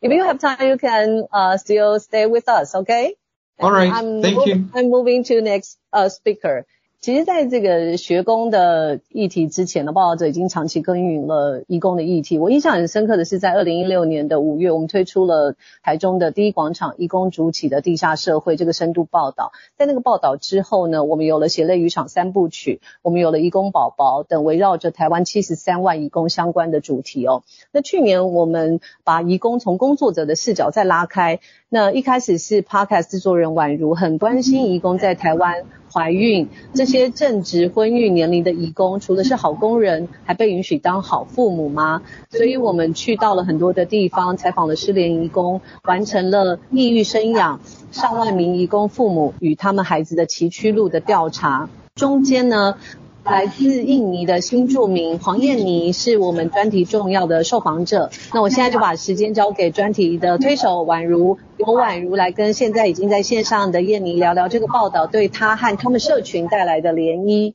[0.00, 3.16] If you have time, you can uh, still stay with us, okay?
[3.60, 4.70] All right, I'm, thank you.
[4.74, 6.64] I'm moving to next uh, speaker.
[7.03, 12.39] 其实，在这个学工的议题之前呢，报道者已经长期耕耘了义工的议题。
[12.39, 19.51] 我印象很深刻的是，在二零一六年的五月，我们推出了台中的第一广场义工主体的地下社会这个深度报道。
[19.77, 27.43] 在那个报道之后呢，我们有了血泪渔场三部曲，我们有了义工宝宝等围绕着台湾七十三万义工相关的主题哦。
[27.73, 35.65] 那去年我们把义工从工作者的视角再拉开，那一开始是 Podcast 制作人宛如很关心义工在台湾。
[35.93, 42.01] 怀孕这些正值婚育年龄的义工，除了是好工人，还被允许当好父母吗？
[42.31, 47.59] 所以我们去到了很多的地方，采访了失联义工，完成了抑郁生养
[47.91, 51.69] 上万名义工父母与他们孩子的崎岖路的调查。
[51.93, 52.75] 中间呢，
[53.23, 58.09] 来自印尼的新住民黄燕妮是我们专题重要的受访者。
[58.33, 67.53] 那我现在就把时间交给专题的推手宛如，由宛如来跟现在已经在线上的燕妮聊聊这个报道对她和他们社群带来的涟漪。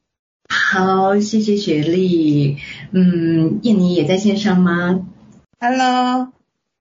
[0.48, 2.56] 好，谢谢雪莉。
[2.92, 5.02] 嗯，燕妮也在线上吗
[5.60, 6.37] ？Hello。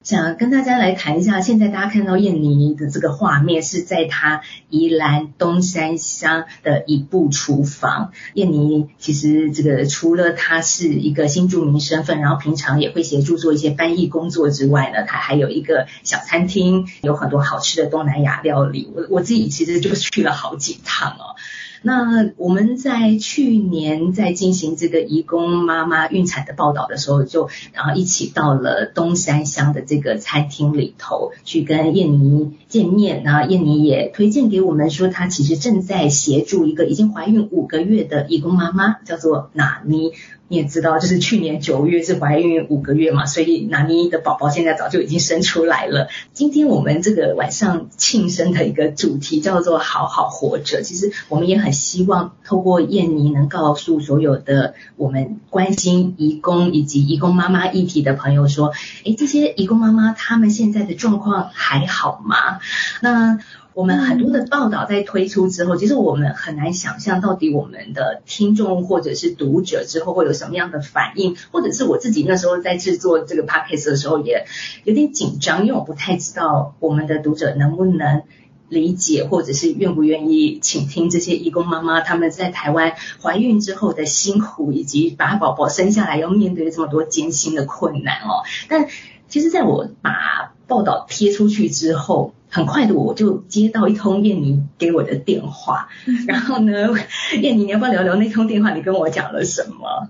[0.08, 8.14] 想跟大家来谈一下，现在大家看到燕妮的这个画面是在她宜兰东山乡的一部厨房。
[8.34, 18.90] 燕妮其实这个除了她是一个新住民身份，然后平常也会协助做一些翻译工作之外呢，她还有一个小餐厅，有很多好吃的东南亚料理。
[18.96, 21.36] 我我自己其实就去了好几趟哦。
[21.82, 33.24] 那我们在去年在进行这个移工妈妈孕产的报道的时候，就然后一起到了东山乡的这个餐厅里头去跟燕妮见面。
[33.24, 40.12] 然后燕妮也推荐给我们说，她其实正在协助一个已经怀孕五个月的义工妈妈，叫做娜妮。
[40.50, 46.08] 你也知道，就是去年九月是怀孕五个月嘛，所以娜妮的宝宝现在早就已经生出来了。
[46.32, 50.84] 今天我们这个晚上庆生的一个主题叫做“好好活着”。
[50.88, 58.72] 其实我们也很希望透过燕妮能告诉所有的我们关心义工以及义工妈妈议题的朋友说，
[59.04, 62.57] 诶，这些义工妈妈她们现在的状况还好吗？
[63.02, 63.40] 那。
[63.78, 74.48] 我们很多的报道在推出之后，其实我们很难想象到底我们的听众或者是读者之后会有什么样的反应，或者是我自己那时候在制作这个 podcast 的时候也
[74.84, 78.24] 有点紧张，因为我不太知道我们的读者能不能
[78.68, 88.42] 理解，或者是愿不愿意倾听这些义工妈妈他们在台湾怀孕之后的辛苦，以及把宝宝生下来要面对这么多艰辛的困难哦。
[88.68, 88.88] 但
[89.28, 95.90] 其实在我把报道贴出去之后，很快的，我就接到一通燕妮给我的电话，
[96.28, 96.90] 然后呢，
[97.40, 98.74] 燕妮，你要不要聊聊那通电话？
[98.74, 100.10] 你跟我讲了什么？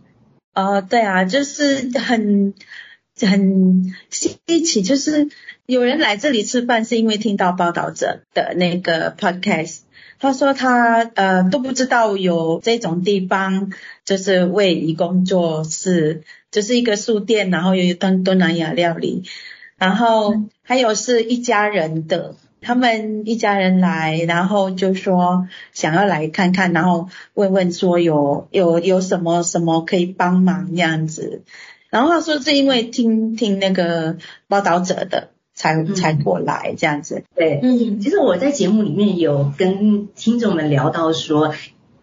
[0.53, 2.53] 呃，对啊，就是很
[3.19, 5.27] 很稀奇，就是
[5.65, 9.79] 有人来这里吃饭，是因为听到报道者的那个 podcast，
[10.17, 13.71] 他说他呃都不知道有这种地方，
[14.05, 19.23] 就是为移工做事，就是一个书店，然后又有东东南亚料理。
[19.77, 31.43] 然后还有是一家人的，他们一家人来，然后就说想要来看看，然后问问说有有有什么什么可以帮忙这样子。
[31.89, 37.23] 然后他说是因为听听那个报道者的才才过来这样子。
[37.35, 41.53] 对，嗯，其实我在节目里面有跟听众们聊到说。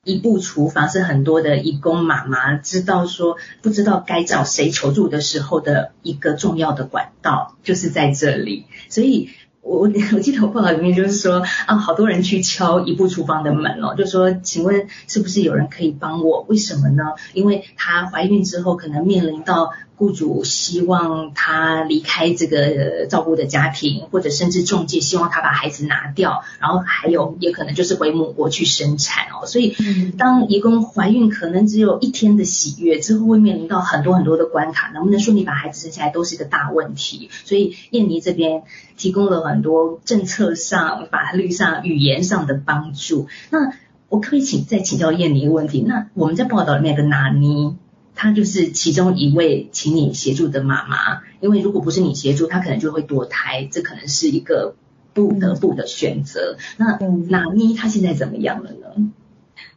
[0.04, 8.66] 一部厨房是很多的义工妈妈知道说不知道该找谁求助的时候的一个重要的管道，就是在这里。
[8.88, 9.30] 所以
[9.62, 16.44] 我我记得我报道里面就是说啊，好多人去敲一部厨房的门哦，就说请问是不是有人可以帮我？
[16.48, 17.04] 为什么呢？
[17.32, 19.70] 因为她怀孕之后可能面临到。
[19.96, 29.46] 雇主希望他离开这个照顾的家庭，或者甚至中介希望他把孩子拿掉，然后还有也可能就是回母国去生产哦。
[29.46, 29.76] 所以，
[30.18, 37.30] 当移工怀孕可能只有一天的喜悦，之后会面临到很多很多的关卡，能不能顺利把孩子生下来都是一个大问题。
[37.44, 38.62] 所以，燕妮这边
[38.96, 43.28] 提供了很多政策上、法律上、语言上的帮助。
[43.50, 43.72] 那
[44.08, 47.76] 我可以请再请教燕妮一个问题，那我们在报道里面有个纳妮。
[48.14, 54.76] 她就是其中一位请你协助的妈妈，因为如果不是你协助，她可能就会堕胎，这可能是一个
[55.12, 56.56] 不得不的选择。
[56.76, 56.98] 那
[57.28, 59.12] 纳妮她现在怎么样了呢？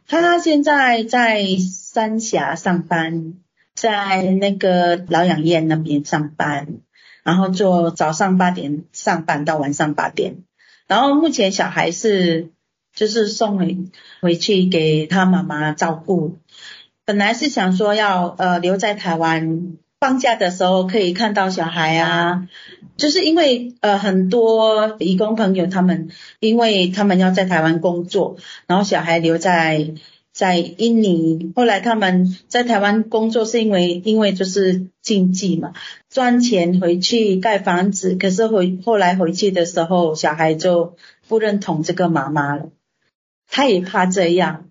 [0.06, 3.34] 她现在在三峡上班，
[3.74, 6.78] 在那个疗养院那边上班，
[7.24, 10.36] 然后做早上八点上班到晚上八点，
[10.86, 12.50] 然后目前小孩是
[12.94, 13.78] 就是送回
[14.22, 16.38] 回去给他妈妈照顾。
[17.08, 22.46] 本来是想说要呃留在台湾放假的时候可以看到小孩啊，
[22.98, 29.94] 就是因为呃很多义工朋友他们因为他们要在台湾工作，然后小孩留在
[30.34, 35.72] 在印尼，后来他们在台湾工作是因为因为就是经济嘛，
[36.10, 40.94] 赚钱回去盖房子，可是回后来回去的时候小孩就
[41.26, 42.68] 不认同这个妈妈了，
[43.50, 44.67] 他也怕这样。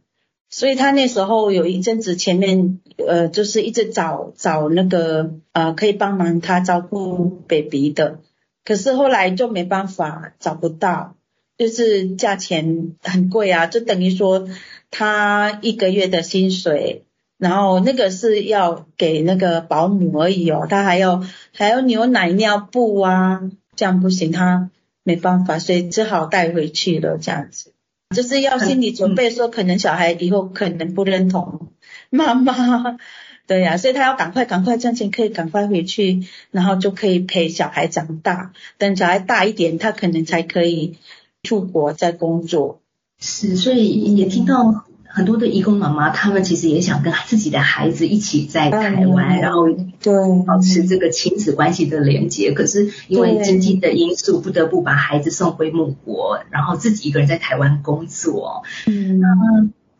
[0.49, 8.19] 所以他那时候有一阵子前面呃就是一直找找那个呃可以帮忙他照顾 baby 的，
[8.63, 11.15] 可是后来就没办法找不到，
[11.57, 14.47] 就是价钱很贵啊，就等于说
[14.89, 17.03] 他一个月的薪水，
[17.37, 23.41] 然后那个是要给那个保姆而已哦，他还要还要牛奶尿布啊，
[23.75, 24.71] 这样不行，他
[25.03, 27.73] 没办法，所以只好带回去了这样子。
[28.15, 31.67] 就是要心理准备，说可能小孩以后可能不认同
[32.09, 32.97] 妈妈，
[33.47, 38.53] 对呀、啊，所以他要赶快赶快赚钱，可以赶快回去，然后就可以陪小孩长大。
[38.77, 40.95] 等小孩大一点，他可能才可以
[41.43, 42.81] 出国再工作。
[43.19, 44.85] 是，所以也听到。
[45.17, 50.13] 很多的移工妈妈，他们其实也想跟自己的孩子一起在台湾，然后对
[50.45, 52.51] 保持这个亲子关系的连接。
[52.51, 58.61] 可是因为经济的因素，不得不把孩子送回母国，然后自己一个人在台湾工作。
[58.85, 59.27] 嗯，那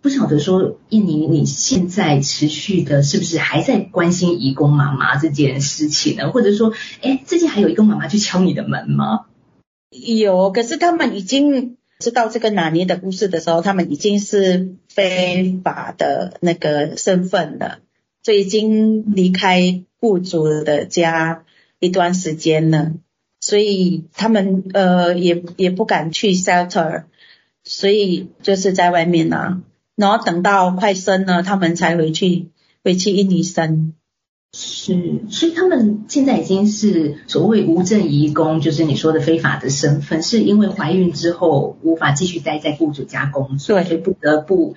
[0.04, 6.30] 不晓得说，燕妮，你现在持续的是不是还在关心移工妈妈这件事情呢？
[6.30, 9.22] 或者说，哎，最近还有移工妈妈去敲你的门吗？
[9.90, 11.76] 有，可是他们已经。
[12.00, 17.78] 知道这个纳尼的故事的时候，他们已经是非法的那个身份了，
[18.24, 21.46] 所以已经离开雇主的家
[21.80, 22.94] 一段时间了，
[23.40, 27.04] 所以他们呃也也不敢去 shelter，
[27.64, 29.62] 所以就是在外面啊，
[29.96, 32.48] 然后等到快生了，他们才回去
[32.84, 33.94] 回去印尼生。
[34.54, 44.76] 是，所以他们现在已经是所谓无证移工，就是你说的非法的身份，是因为怀孕之后无法继续待在雇主家工作，所以不得不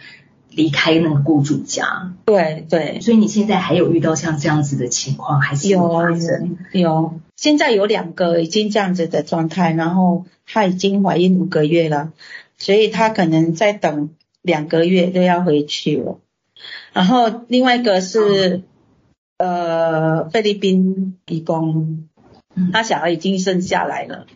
[0.51, 2.13] 离开那个雇主家。
[2.27, 6.59] 对对，所以你现在还有遇到像这样子的情况，还是有发生？
[6.73, 12.13] 有，有，现在有两个已经这样子的状态，然后她已经怀孕五个月了，
[12.59, 14.11] 所以她可能再等
[14.43, 16.19] 两个月就要回去了。
[16.93, 18.57] 然后另外一个是。
[18.57, 18.63] 嗯
[19.41, 22.09] 呃，菲律宾移工，
[22.75, 24.27] 他小孩已经生下来了。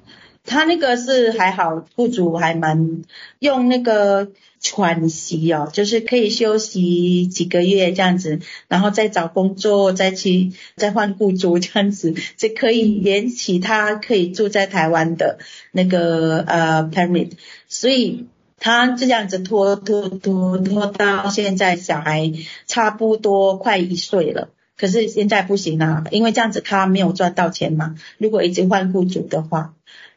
[0.46, 3.02] 他那个是还好，雇主还蛮
[3.38, 4.28] 用那个
[4.60, 15.38] 喘息哦，就是可以休息几个月这样子，然后再找工作，再去再换雇主这样子，就可以延期他可以住在台湾的
[15.72, 17.32] 那个呃 permit。
[17.68, 18.26] 所以
[18.58, 22.32] 他这样子拖拖拖拖到现在，小孩
[22.66, 24.48] 差不多快一岁了。
[24.84, 27.94] 可是现在不行啊，因为这样子他没有赚到钱嘛。
[28.18, 29.74] 如果一直换雇主的话，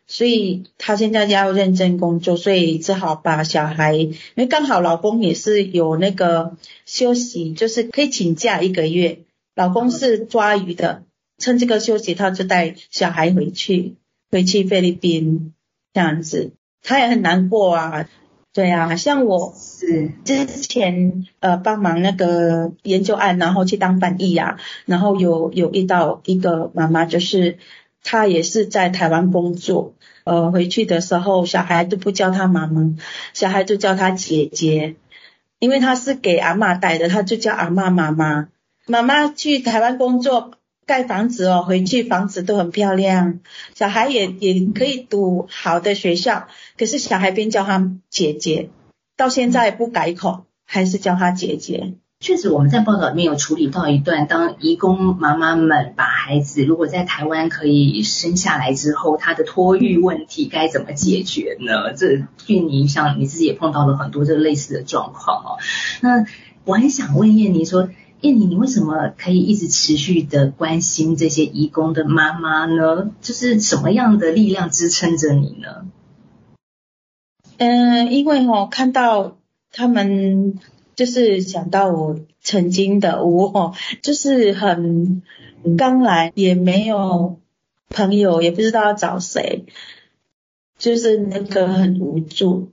[0.08, 9.20] 所以他现在要认真工作，所以只好把小孩，因为刚好老公也是有那个休息，就是可以请假一个月。
[9.56, 11.04] 老公是抓鱼的，
[11.38, 13.96] 趁这个休息，他就带小孩回去，
[14.30, 15.54] 回去菲律宾
[15.94, 18.10] 这样子，他也很难过啊。
[18.58, 27.60] 对啊，像我是之前呃帮忙那个研究案，然后去当翻译啊，然后有有遇到一个妈妈，就是
[28.04, 29.94] 她也是在台湾工作，
[30.24, 32.96] 呃回去的时候小孩都不叫她妈妈，
[33.36, 34.96] 小孩就叫她姐姐，
[35.60, 38.48] 因为她是给阿嬷带的，她就叫阿嬷妈妈。
[38.88, 40.54] 妈妈去台湾工作
[40.88, 43.42] 盖房子哦，回去房子都很漂亮，
[43.76, 48.70] 小孩也也可以读好的学校，可是小孩便叫他姐姐，
[49.18, 51.94] 到现在不改口，还是叫他姐姐。
[52.20, 61.94] 确实，我们在报道里面有处理到一段，当移工妈妈们把孩子如果在台湾可以生下来之后，他的托育问题该怎么解决呢？
[61.96, 65.60] 这运营上你自己也碰到了很多这类似的状况哦。
[66.02, 66.26] 那
[66.64, 67.90] 我很想问燕妮说，
[68.22, 73.12] 燕妮，你为什么可以一直持续的关心这些移工的妈妈呢？
[73.22, 75.86] 就是什么样的力量支撑着你呢？
[77.58, 79.38] 嗯，因为我看到
[79.72, 80.60] 他们。
[80.98, 85.22] 就是想到我曾经的我，就是很
[85.78, 87.40] 刚来，也没有
[87.88, 89.66] 朋友，也不知道要找谁，
[90.80, 92.72] 就是那个很无助，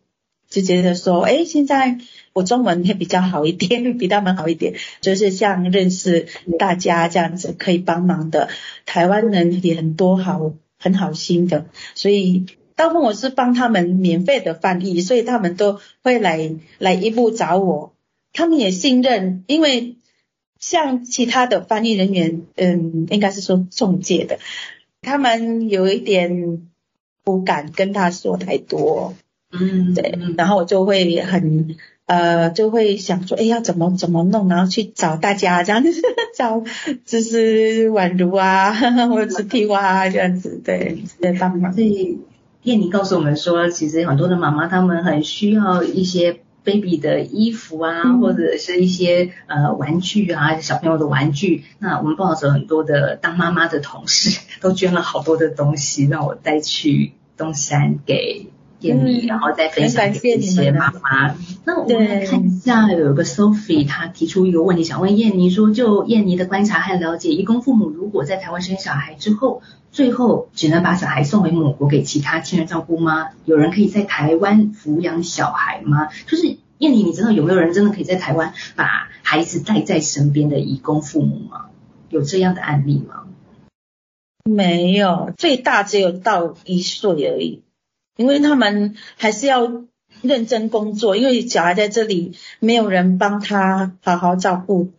[0.49, 1.99] 就觉得说，哎，现在
[2.35, 6.27] 我中文也比较好一点， 比他们好一点，就是像认识
[6.59, 8.49] 大家这样子可以帮忙的
[8.85, 17.95] 台湾人也很多好，很好心的，所以大部分我是帮他们免费的翻译，所以他们都会来来一步找我。
[18.33, 19.95] 他们也信任，因为
[20.59, 24.41] 像其他的翻译人员，嗯，应该是说中介的，
[25.03, 26.69] 他们有一点
[27.23, 29.15] 不敢跟他说太多，
[29.53, 31.77] 嗯，对，然后我就会很
[32.07, 35.91] 呃，就会想说，哎，要怎么怎么弄，然后去找大家这样子，
[36.37, 36.63] 找
[37.05, 38.73] 就是宛如啊，
[39.09, 41.73] 或者是皮蛙这样子，对，在帮忙。
[41.73, 42.19] 所以
[42.63, 46.41] 燕妮告诉我们说，其实很多的妈妈她们很需要一些。
[46.67, 51.63] baby 的衣服啊，或者是一些呃玩具啊，小朋友的玩具。
[51.79, 58.47] 那我们报道者很多的当妈妈的同事 都捐了好多的东西，让我带去东山给
[58.85, 61.35] 燕妮，嗯，然后再分享给一些妈妈。
[61.65, 73.31] 那我们来看一下，有一个 Sophie，她提出一个问题，想问燕妮说，就燕妮的观察和了解，义工父母如果在台湾生小孩之后，最后只能把小孩送回母国给其他亲人照顾吗？
[73.47, 76.09] 有人可以在台湾抚养小孩吗？
[76.27, 81.67] 就是燕妮，你知道有没有人真的可以在台湾把孩子带在身边的义工父母吗？
[82.11, 83.23] 有这样的案例吗？
[84.45, 87.63] 没有，最大只有到一岁而已，
[88.17, 89.85] 因为他们还是要
[90.23, 94.93] 认真工作，因为小孩在这里没有人帮他好好照顾。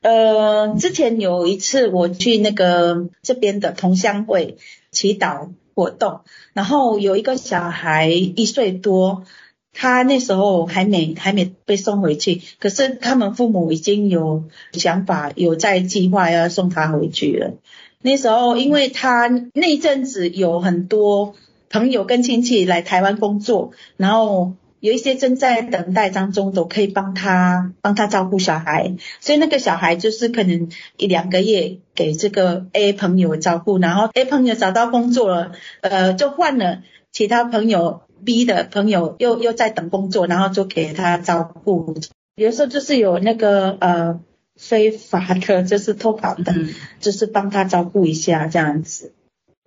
[0.00, 4.56] 呃，之前有一次我去那个这边的同乡会
[4.90, 6.22] 祈祷活动，
[6.54, 9.24] 然后有一个小孩一岁多，
[9.72, 14.42] 他那时候还没还没被送回去，可是他们父母已经有
[14.72, 17.54] 想法，有在计划要送他回去了。
[18.00, 21.36] 那时候因为他那阵子有很多
[21.72, 24.52] 朋友跟亲戚来台湾工作，然后。
[24.82, 35.52] 有一些正在等待当中，都可以帮他帮他照顾小孩，所以那个小孩就是可能一两个月给这个 A 朋友照顾，然后 A 朋友找到工作了，
[35.82, 41.94] 呃，就换了其他朋友 B 的朋友又又在等工作，然后就给他照顾。
[42.34, 44.18] 有时候就是有那个呃
[44.56, 46.52] 非法的，就是偷跑的，
[46.98, 49.12] 就是帮他照顾一下这样子。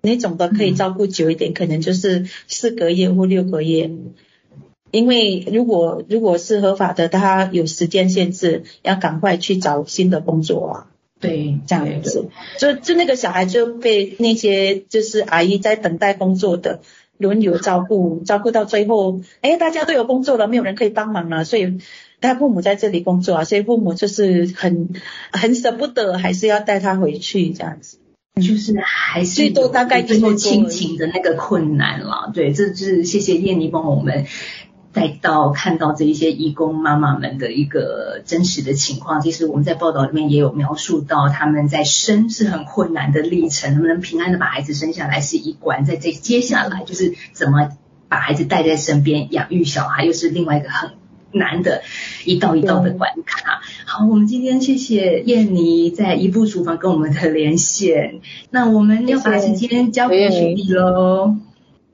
[0.06, 3.90] 那种的可以照顾久一点，可能就是四个月或六个月。
[4.92, 10.86] 因为如果如果是合法的，他有时间限制，要赶快去找新的工作啊。
[11.18, 12.28] 对，这样子，
[12.58, 16.80] 就就那个小孩就被那些就是阿姨在等待工作的
[17.18, 21.78] 轮流照顾， 照顾到最后，哎，大家都有工作了，没有人可以帮忙了，所以
[22.20, 24.90] 他父母在这里工作啊，所以父母就是很
[25.32, 27.98] 很舍不得，还是要带他回去这样子。
[28.42, 32.30] 就是还是最多大概就是亲情的那个困难了。
[32.34, 34.26] 对，这就是谢谢燕妮帮我们。
[34.92, 47.68] 带到看到这一些义工妈妈们的一个真实的情况，其实我们在报道里面也有描述到，他们在生是很困难的历程，能不能平安的把孩子生下来是一关，在这接下来就是怎么
[48.08, 50.92] 把孩子带在身边养育小孩，又是另外一个很
[51.32, 51.82] 难的
[52.24, 53.60] 一道一道的关卡。
[53.84, 58.20] 好，我们今天谢谢燕妮在一步厨房跟我们的连线，
[58.50, 61.36] 那我们要把时间交给徐丽喽。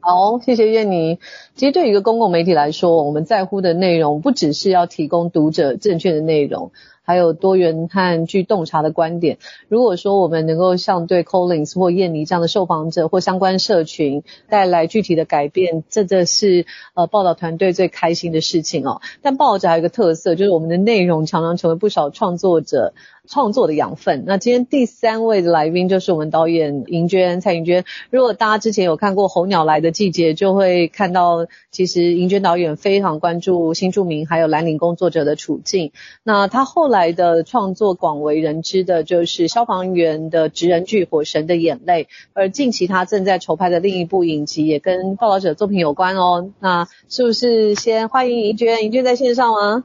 [0.00, 1.20] 好，谢谢燕妮。
[1.54, 6.72] 其实对于一个公共媒体来说，我们在乎的内容不只是要提供读者正确的内容，
[7.02, 9.38] 还有多元和具洞察的观点。
[9.68, 19.00] 如果说我们能够像对 Collins 或燕妮这样的受访者或相关社群带来具体的改变，这这是呃报道团队最开心的事情哦。
[19.20, 22.94] 但报纸还有一个特色，就是我们的内容常常成为不少创作者
[23.28, 24.24] 创作的养分。
[24.26, 27.84] 那今天第三位的来宾就是我们导演银娟蔡银娟。
[28.10, 35.92] 如果大家之前有看过《候鸟来的季节》，就会看到其实银娟导演非常关注新住民还有蓝领工作者的处境。
[36.22, 46.52] 那他后来的创作广为人知的就是消防员的职人剧《火神的眼泪》，而近期他正在筹拍的另一部影集也跟报道者作品有关哦。
[46.60, 48.84] 那是不是先欢迎怡娟？
[48.84, 49.84] 怡娟在线上吗？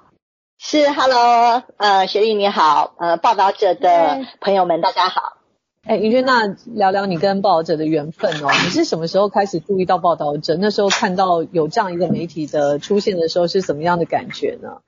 [0.60, 5.38] 是，Hello，呃，雪莉你好，呃，报道者的朋友们大家好。
[5.84, 8.49] 哎，怡娟，那聊聊你跟报道者的缘分哦。
[8.66, 10.58] 你是什么时候开始注意到报道者？
[10.60, 14.80] 那时候看到有这样一个媒体的出现的时候，是什么样的感觉呢？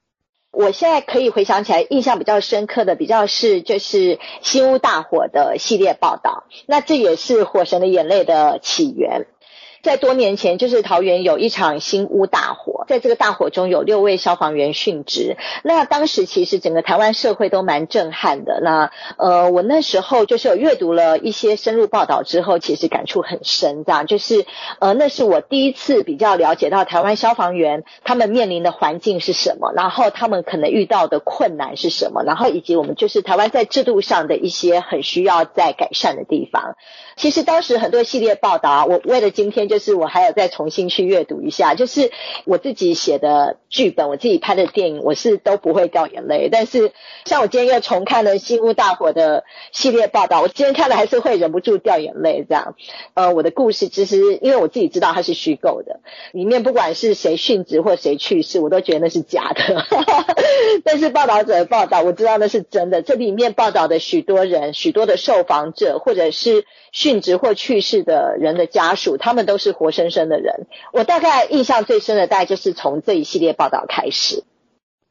[0.59, 6.43] 我现在可以回想起来，印象比较深刻的，比较是就是新屋大火的系列报道。
[6.65, 9.25] 那这也是《火神的眼泪》的起源。
[9.81, 15.37] 在多年前，就是桃园有一场新屋大火，在这个大火中有六位消防员殉职。
[15.63, 18.59] 那当时其实整个台湾社会都蛮震撼的。
[18.61, 23.85] 那呃，我那时候就是有阅读了一些深入报道之后，其实感触很深。
[23.85, 24.45] 这样就是
[24.79, 36.75] 呃，那是我第一次比较了解到台湾消防员他们面临的环境是什么，然后他们可能遇到的困难是什么，然后以及我们就是台湾在制度上的一些很需要再改善的地方。
[37.15, 42.11] 其实当时很多系列报道，我为了今天就是我还有再重新去阅读一下，就是
[42.43, 46.49] 我自己写的剧本，我自己拍的电影，我是都不会掉眼泪。
[46.51, 46.91] 但是
[47.23, 52.45] 像我今天又重看了新屋大火的系列报道，我今天看了还是会忍不住掉眼泪。
[52.49, 52.75] 这样，
[53.13, 55.99] 呃，我的故事其实因为我自己知道它是虚构的，
[56.33, 59.85] 里面不管是谁殉职或谁去世，我都觉得那是假的。
[60.83, 63.03] 但是报道者的报道，我知道那是真的。
[63.03, 70.65] 这里面报道的许多人，许多的受访者，或者是殉职或去世的人的家属，他们都是活生生的人。
[70.91, 74.43] 我大概印象最深的，大概就是从这一系列报道开始。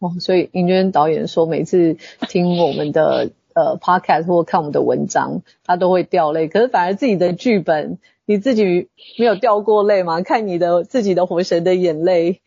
[0.00, 1.96] 哦，所以尹娟导演说，每次
[2.28, 6.48] 听我们的呃 podcast 或看我们的文章，他都会掉泪。
[6.48, 8.88] 可是反而自己的剧本，你自己
[9.18, 10.22] 没有掉过泪吗？
[10.22, 12.40] 看你的自己的活神的眼泪。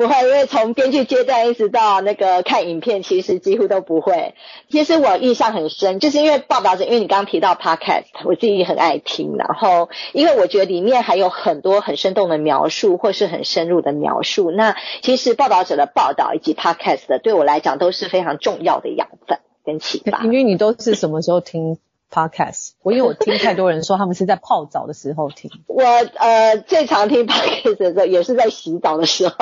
[0.00, 4.34] 不会，因为从编剧阶段一直到那个看影片，其实几乎都不会。
[4.70, 9.36] 其实我印象很深，就是因为报道者，因为你刚刚提到 podcast，我自己很爱听。
[9.36, 14.50] 然后，因为我觉得里面还有很多很生动的描述，或是很深入的描述。
[14.50, 20.22] 那其实报道者的报道以及 podcast 的，对我来讲都是非常重要的养分跟启发。
[20.24, 21.76] 因为你都是什么时候听
[22.10, 25.50] ？Podcast，我因为我听太多人说他们是在泡澡的时候听。
[25.68, 29.34] 我呃最常听 Podcast 的时候也是在洗澡的时候，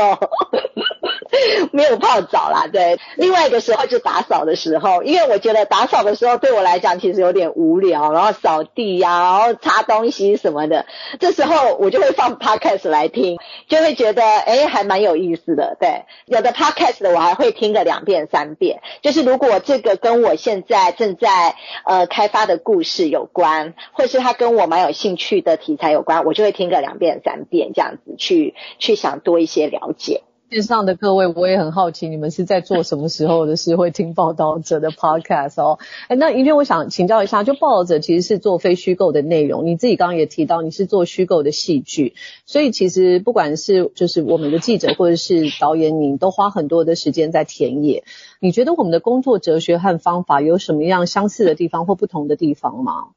[1.72, 2.66] 没有泡澡啦。
[2.70, 10.84] 对，另外一个时候就打扫的时候，因为我觉得打扫的时候对我来讲其实有点无聊，然后扫地呀、然后擦东西什么的，
[11.18, 13.38] 这时候我就会放 Podcast 来听，
[13.68, 15.76] 就会觉得诶还蛮有意思的。
[15.80, 22.57] 对，有的 Podcast 的我还会听个两遍三遍，就是如果这个跟我现在正在呃开发的。
[22.58, 30.22] 故事有关，或是他跟我蛮有兴趣的题材有关，我就会听个两遍三遍这样子去去想多一些了解。
[30.50, 35.78] 线上的各位，我也很好奇，你们是在做什么时候的事会听报道者的 podcast 哦？
[36.08, 42.14] 哎，那银娟，我想请教一下，就报道者其实是做非虚构的内容，你自己刚刚也提到你是做虚构的戏剧，
[42.46, 48.04] 所以其实不管是就是我们的记者或者是导演，你都花很多的时间在田野。
[48.40, 53.08] 你觉得我们的工作哲学和方法有什么样相似的地方或不同的地方吗？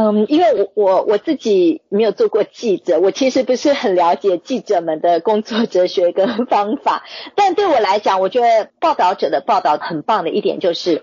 [0.00, 7.02] 嗯，因为我我我自己没有做过记者，我其实不是很了解记者们的工作哲学跟方法。
[7.34, 11.02] 但对我来讲，我觉得报道者的报道很棒的一点就是，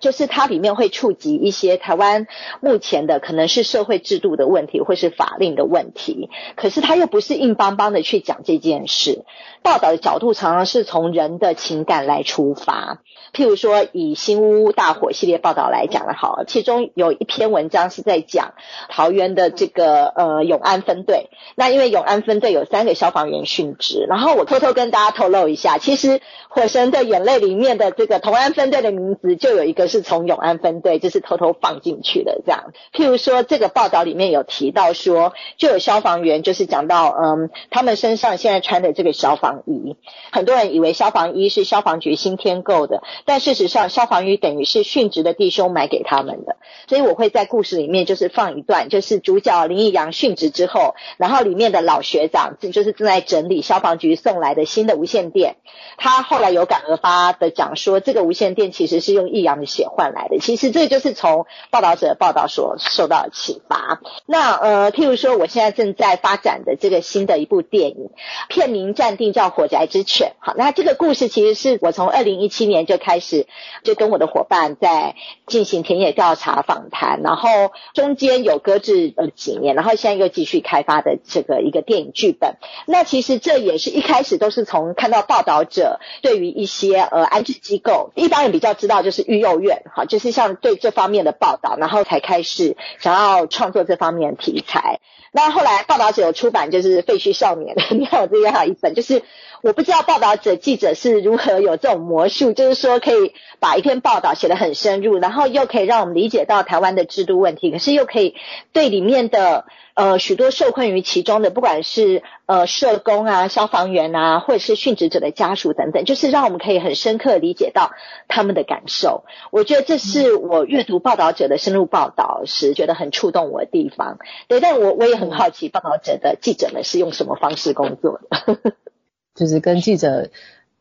[0.00, 2.26] 就是它里面会触及一些台湾
[2.62, 6.30] 目前的可能是社会制度的问题，或是法令的问题。
[6.56, 9.26] 可是它又不是硬邦邦的去讲这件事，
[9.62, 13.02] 报道的角度常常是从人的情感来出发。
[13.32, 18.54] 譬如说，以新屋大火系列报道来讲的好，其中有一篇文章是在讲
[18.88, 21.28] 桃园的这个呃永安分队。
[21.56, 26.18] 那因为永安分队有三个消防员殉职，然后我偷偷跟大家透露一下，其实
[26.48, 32.72] 《火神的眼泪》里面的这个同安分队的名字就有一个是从永安分队，就是偷偷放进去的这样。
[32.92, 39.96] 譬如说，这个报道里面有提到说，就有消防员就是讲到，嗯，他们身上现在穿的这个消防衣，
[40.30, 43.02] 很多人以为消防衣是消防局新添购的。
[43.24, 46.56] 但事实上，消防衣等于是殉职的弟兄买给他们的，
[46.88, 55.56] 所以我会在故事里面就是放一段，就是主角林义阳殉职之后，然后里面的老学长就是正在整理消防局送来的新的无线电，
[55.96, 60.38] 他后来有感而发的讲说，这个无线电其实是用易阳的血换来的。
[60.38, 64.00] 其实这就是从报道者报道所受到启发。
[64.26, 68.10] 那呃，譬如说，我现在正在发展的这个新的一部电影，
[68.48, 70.32] 片名暂定叫《火宅之犬》。
[70.44, 73.46] 好，那这个故事其实是我从二零一七年就开始
[73.84, 75.14] 就跟我的伙伴在
[75.46, 82.56] 进行田野调查访谈，然后中间有搁置了几年，然后现在又继续开发的这个一个电影剧本。
[82.86, 95.00] 那其实这也是一开始都是从看到报道者对于一些呃安置机构，一般人比较知道就是育幼院，好，就是像对这方面的报道，然后才开始想要创作这方面的题材。
[95.34, 99.22] 那后来报道者有出版就是《废墟少年》，你看我这边还有一本，就是
[99.62, 108.34] 我不知道报道者记者是如何有这种魔术，就是说可以把一篇报道写得很深入，然后又可以让我们理解到台湾的制度问题，是又可以
[108.72, 109.66] 对里面的。
[109.94, 117.92] 呃，许多受困于其中的，不管是呃社工啊、消防员啊，或者是殉职者的家属等等，就是让我们可以很深刻理解到
[118.26, 119.24] 他们的感受。
[119.50, 124.18] 我觉得这是我阅读报道者的深入报道时觉得很触动我的地方。
[124.48, 128.72] 对，但我我也很好奇，报道者的记者们是用什么方式工作的？
[129.36, 130.30] 就是跟记者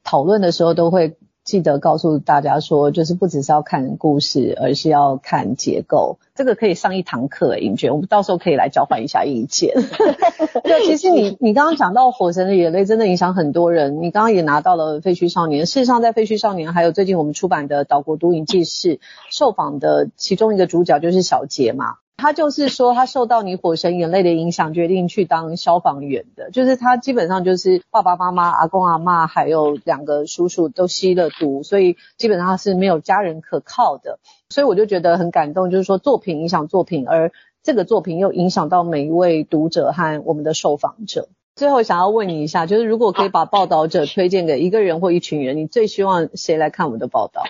[0.05, 1.17] 讨论的时候都会。
[1.51, 6.17] 记得告诉大家说，就是不只是要看故事，而是要看结构。
[6.33, 9.73] 这个可以上一堂课，英娟，我们到时候可以来交换一下意见。
[10.63, 14.01] 对，其实你你刚刚讲到《火神的眼泪》，真的影响很多人。
[14.01, 18.95] 你刚刚也拿到了《废墟少年》，事实上在《废墟少年》还有最近我们出版的《岛国毒瘾纪事》，
[19.29, 21.95] 受访的其中一个主角就是小杰嘛。
[22.21, 26.51] 他就是说，他受到你火神眼泪的影响，决定去当消防员的。
[26.51, 34.19] 就是他基本上就是爸爸妈妈、阿公阿妈，还有两个叔叔都吸了毒，所以基本上是没有家人可靠的。
[34.49, 37.31] 所以我就觉得很感动，就是说作品影响作品，而
[37.63, 41.27] 这个作品又影响到每一位读者和我们的受访者。
[41.55, 47.43] 最后想要问你一下，就是如果可以把报道者推荐给一个人或一群人，你最希望谁来看我们的报道？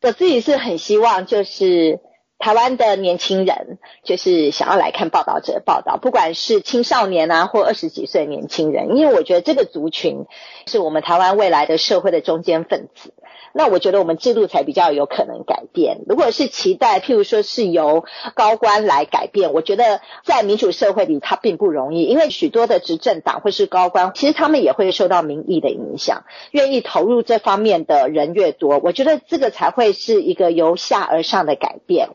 [0.00, 1.98] 我自己是很希望就是。
[2.38, 10.26] 台湾的年轻人就是想要来看报道者报道，不管是青少年啊，或二十几岁年轻人，因为我觉得这个族群
[10.66, 13.12] 是我们台湾未来的社会的中间分子。
[13.58, 16.02] 那我觉得我们制度才比较有可能改变。
[16.06, 18.04] 如果是期待，譬如说是由
[18.36, 26.22] 高官来改变，我觉得在民主社会里它并不容易，因为许多的执政党或是高官，其实他们也会受到民意的影响。
[26.52, 32.10] 愿意投入这方面的人越多，我觉得这个才会是一个由下而上的改变。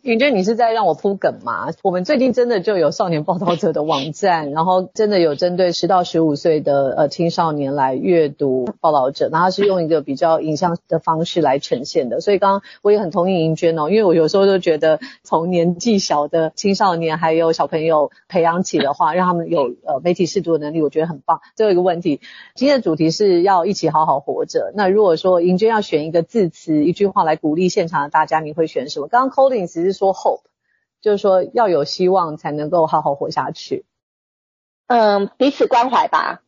[0.00, 1.68] 云娟，你是在让我铺梗吗？
[1.82, 12.20] 我们最近真的就有少年报道者的网站，然后真的有针对十到十五岁的呃青少年来阅读报道者，然后是用一个比较影像的方式来呈现的。
[12.20, 21.40] 所以刚刚我也很同意云娟哦，因为我有时候都觉得从年纪小的青少年还有小朋友培养起的话，让他们有呃媒体识读的能力，我觉得很棒。
[21.54, 22.20] 最后一个问题，
[22.54, 24.72] 今天的主题是要一起好好活着。
[24.74, 29.08] 那如果说云娟要选一个字词一句话来鼓励现场的大家，你会选什么？
[29.08, 30.40] 刚刚 Colin 只是说 hope，
[31.02, 33.84] 就是说要有希望才能够好好活下去。
[34.86, 36.40] 嗯，彼此关怀吧，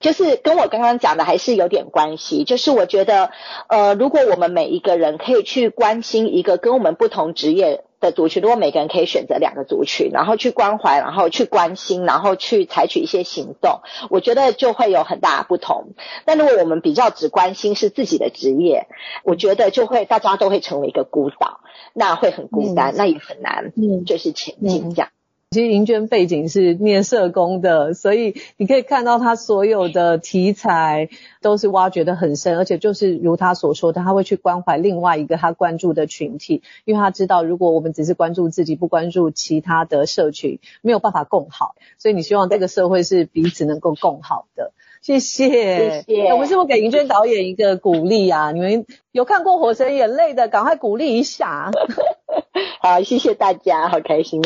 [0.00, 2.44] 就是跟我刚刚讲的还是有点关系。
[2.44, 3.30] 就是我觉得，
[3.68, 13.80] 呃，如果我们每一个人可以去关心一个跟我们不同职业的族群，如果每个人可以选择两个族群，然后去关怀，然后去关心，然后去采取一些行动，
[14.10, 15.94] 我觉得就会有很大的不同。
[16.24, 18.86] 但如果我们比较只关心是自己的职业，
[19.24, 21.60] 我觉得就会大家都会成为一个孤岛。
[21.94, 25.08] 那会很孤单，嗯、那也很难，嗯，就是前进这样。
[25.50, 31.08] 其实银娟背景是念社工的，所以你可以看到她所有的题材
[31.40, 41.76] 都是挖掘得很深，而且就是如她所说的，她会去关怀另外一个她关注的群体，因为她知道如果我们只是关注自己，不关注其他的社群，没有办法共好。
[41.96, 44.72] 所以你希望这个社会是彼此能够共好的。
[45.00, 46.32] 谢谢，谢谢。
[46.32, 48.52] 我们是不是给盈娟导演一个鼓励啊？
[48.52, 51.70] 你们有看过《火神眼泪》的，赶快鼓励一下。
[52.82, 54.42] 好，谢谢大家，好开心。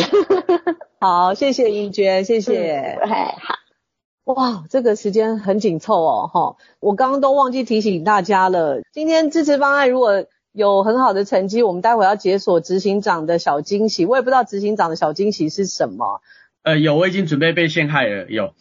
[1.00, 2.98] 好，谢谢盈娟，谢谢。
[3.02, 4.34] 嗯、好。
[4.34, 6.56] 哇，这个时间很紧凑哦，哈。
[6.78, 8.82] 我刚刚都忘记提醒大家了。
[8.92, 14.06] 今天支持方案如果有很好的成绩，我们待会要解锁执行长的小惊喜。
[14.06, 16.20] 我也不知道执行长的小惊喜是什么。
[16.62, 18.26] 呃，有，我已经准备被陷害了。
[18.28, 18.54] 有。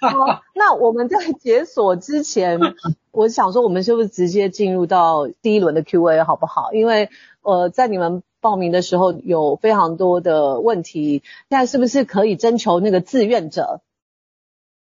[0.00, 2.60] 好，那我们在解锁之前，
[3.12, 6.72] 我想说，我们是不是直接进入到第一轮的 Q&A 好不好？
[6.72, 7.10] 因为
[7.42, 13.80] 呃，在你们报名的时候有非常多的问题，现在是不是可以征求那个志愿者？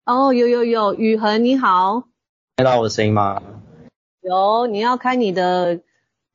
[0.04, 2.04] 哦，有有有，雨恒你好，
[2.56, 3.42] 听到我的声音吗？
[4.20, 5.80] 有，你要开你的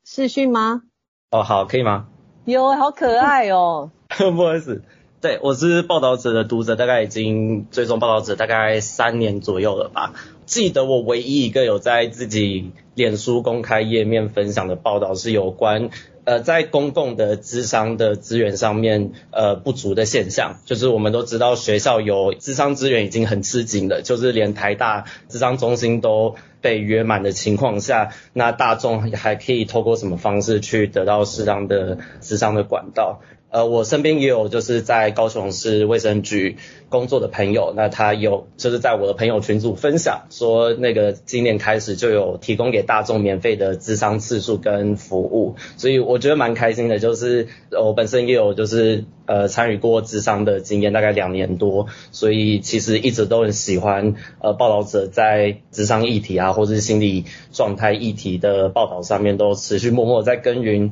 [0.05, 0.83] 视讯吗？
[1.31, 2.07] 哦，好，可以吗？
[2.45, 3.91] 有，好可爱哦。
[4.17, 4.83] 不好意思，
[5.27, 10.13] 对，我是报道者的读者，大概已经追踪报道者大概三年左右了吧。
[10.45, 15.89] 记得我唯一一个有在自己脸书公开页面分享的报道是有关。
[16.23, 33.19] 呃，在公共的智商的资源上面，呃，不足的现象，就是我们都知道学校有智商资源已经很吃紧了，就是连台大智商中心都被约满的情况下，那大众还可以透过什么方式去得到适当的智商的管道？
[33.49, 36.57] 呃，我身边也有就是在高雄市卫生局
[36.89, 57.23] 工作的朋友，那他有就是在我的朋友群组分享说，那个今年开始就有提供给大众免费的咨商次数跟服务，所以我觉得蛮开心的，就是我本身也有就是呃参与过咨商的经验，大概两年多，所以其实一直都很喜欢呃报道者在咨商议题啊，或是心理
[57.53, 60.91] 状态议题的报道上面都持续默默在耕耘。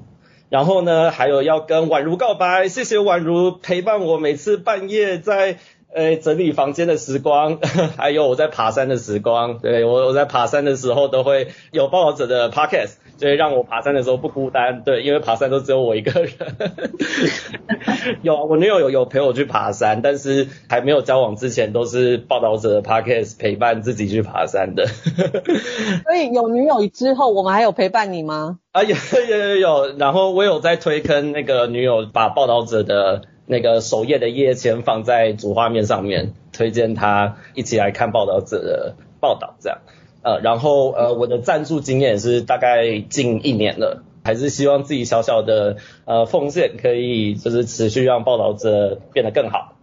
[0.50, 5.58] 然后呢，还有要跟宛如告白，谢谢宛如陪伴我每次半夜在
[5.96, 7.58] 呃整理房间的时光，
[7.98, 9.58] 还有我在爬山的时光。
[9.60, 14.84] 对，我我在爬山的时候都会有报道者的 podcast，所以让我爬山的时候不孤单。
[14.84, 16.32] 对，因为爬山都只有我一个人。
[18.22, 24.86] 有我女友有有陪我去爬山，但是还没有交往之前都是报道者的 podcast 陪伴自己去爬山的。
[26.06, 28.60] 所以有女友之后，我们还有陪伴你吗？
[28.74, 28.96] 啊，有
[29.30, 39.80] 有有有，然后我有在推坑那个女友，把报道者的那个首页的页签放在主画面上面，推荐他一起来看报道者的报道，这样。
[40.24, 49.75] 呃，然后呃，我的赞助经验是大概近一年了，还是希望自己小小的呃奉献可以就是持续让报道者变得更好。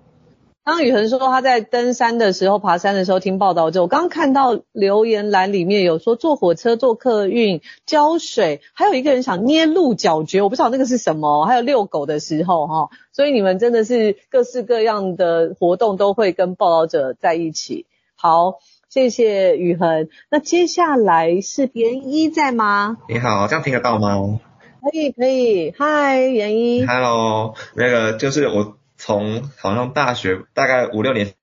[0.64, 17.86] 刚宇恒说他在登山的时候、爬山的时候听报道就，我刚刚看到留言栏里面有说坐火车、坐客运、浇水，还有一个人想捏鹿角蕨，我不知道那个是什么，还有遛狗的时候哈，所以你们真的是各式各样的活动都会跟报道者在一起。
[18.14, 20.08] 好，谢谢宇恒。
[20.30, 22.98] 那接下来是严一在吗？
[23.08, 24.38] 你好，这样听得到吗？
[24.80, 25.74] 可以，可以。
[25.76, 26.86] 嗨，严一。
[26.86, 28.76] Hello，那个就是我。
[29.05, 31.34] 从好像大学大概五六年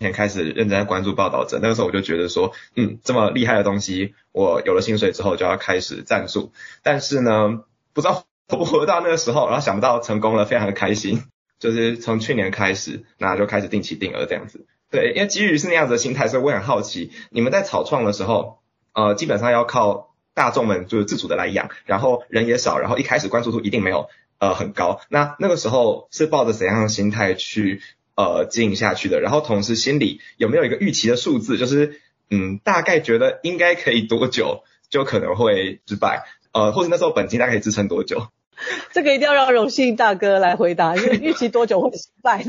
[0.00, 6.52] 前开始认真关注报道者，那个时候我就觉得说，嗯，这么厉害的东西，我有了薪水之后就要开始赞助。
[6.82, 11.22] 但是呢，不知道活不活到那个时候，然后想不到成功了，非常的开心。
[11.58, 14.66] 就是从去年开始，那就开始定期定额这样子。
[14.90, 18.58] 对，因为基于是那样子的心态，所以我很好奇，你们在草创的时候，
[18.92, 24.10] 呃，基本上要靠大众们就是自主的来养，然后人也少，然后一开始关注度一定没有。
[24.40, 25.00] 呃，很高。
[25.08, 27.80] 那那个时候是抱着怎样的心态去
[28.16, 29.20] 呃经营下去的？
[29.20, 31.58] 然后同时心里有没有一个预期的数字？
[31.58, 36.24] 就是嗯，大概觉得应该可以多久就可能会失败？
[36.52, 38.28] 呃，或者那时候本金大概可以支撑多久？
[38.92, 42.44] 这个一定要让荣幸大哥来回答，因为预期多久会失败？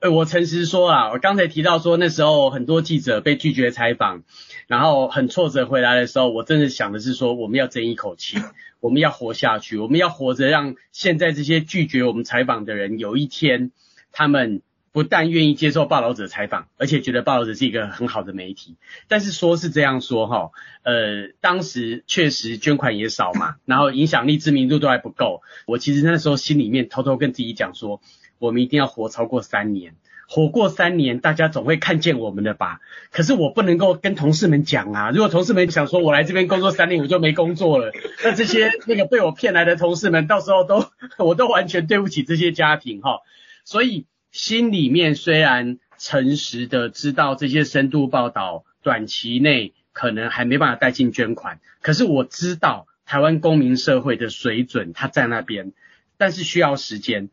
[0.00, 4.22] 呃，我诚实说啊，我刚才提到说那时候很多记者被拒绝采访，
[4.68, 8.38] 然后很挫折回来的时候，我真的想的是说我们要争一口气。
[8.80, 13.72] 我们要活下去，我们要活着，让现在这些拒绝我们采访的人，有一天
[14.12, 18.76] 他们不但愿意接受报道者采访，而且觉得报道者是一个很好的媒体。
[19.08, 20.52] 但是说是这样说哈，
[20.84, 25.42] 呃，当时确实捐款也少嘛，然后影响力、知名度都还不够。
[25.66, 28.00] 我其实那时候心里面偷偷跟自己讲说，
[28.38, 29.94] 我们一定要活超过三年。
[30.30, 32.80] 活过三年，大家总会看见我们的吧？
[33.10, 35.10] 可是我不能够跟同事们讲啊！
[35.10, 40.84] 如果同事们想说我来这边工作三年，我就没工作了， 那这些那个被我骗来的同事们，到时候都
[41.16, 43.20] 我都完全对不起这些家庭哈。
[43.64, 55.72] 所以心里面虽然诚实的知道这些深度报道短期内可能还没办法带进捐款，可是我知道台湾公民社会的水准它在那边，
[56.18, 57.30] 但是需要时间。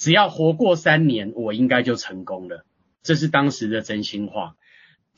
[0.00, 2.64] 只要活过三年，我应该就成功了。
[3.02, 4.54] 这是当时的真心话。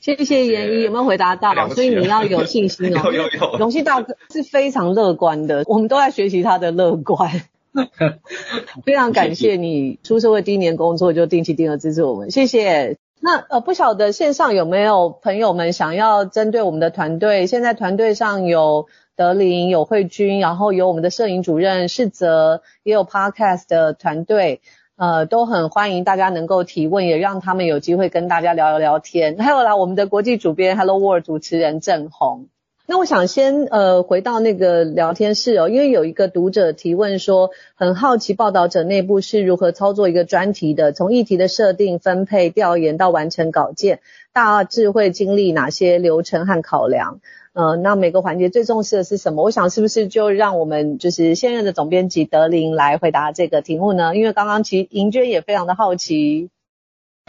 [0.01, 1.69] 谢谢严一，有没有回答到？
[1.69, 3.03] 所以你要有信心哦。
[3.05, 3.57] 有 有有。
[3.57, 7.31] 荣幸大哥是非常乐观的，我们都在学习他的乐观。
[8.83, 12.97] 非常感谢你出社会第一年工作就定期定额支持我们，谢谢。
[13.21, 17.47] 那呃，不晓得线上有没有朋友们想要针对我们的团队？
[17.47, 18.87] 现在团队上有。
[19.15, 24.61] 德林有慧君，然后有我们的摄影主任世泽，也有 Podcast 的团队，
[24.95, 29.37] 呃，都很欢迎大家能够提问，也让他们有机会跟大家聊一聊天。
[29.37, 32.47] 还有啦，我们的国际主编 Hello World 主持人郑红。
[32.85, 44.01] 那我想先呃回到那个聊天室哦，因为有一个读者提问说，很好奇报道者内部是如何操作一个专题的，从议题的设定、分配、调研到完成稿件，
[44.33, 47.21] 大致会经历哪些流程和考量？
[47.53, 49.43] 呃，那每个环节最重视的是什么？
[49.43, 54.15] 我想是不是就让我们就是现任的总编辑德林来回答这个题目呢？
[54.15, 56.49] 因为刚刚其实盈娟也非常的好奇。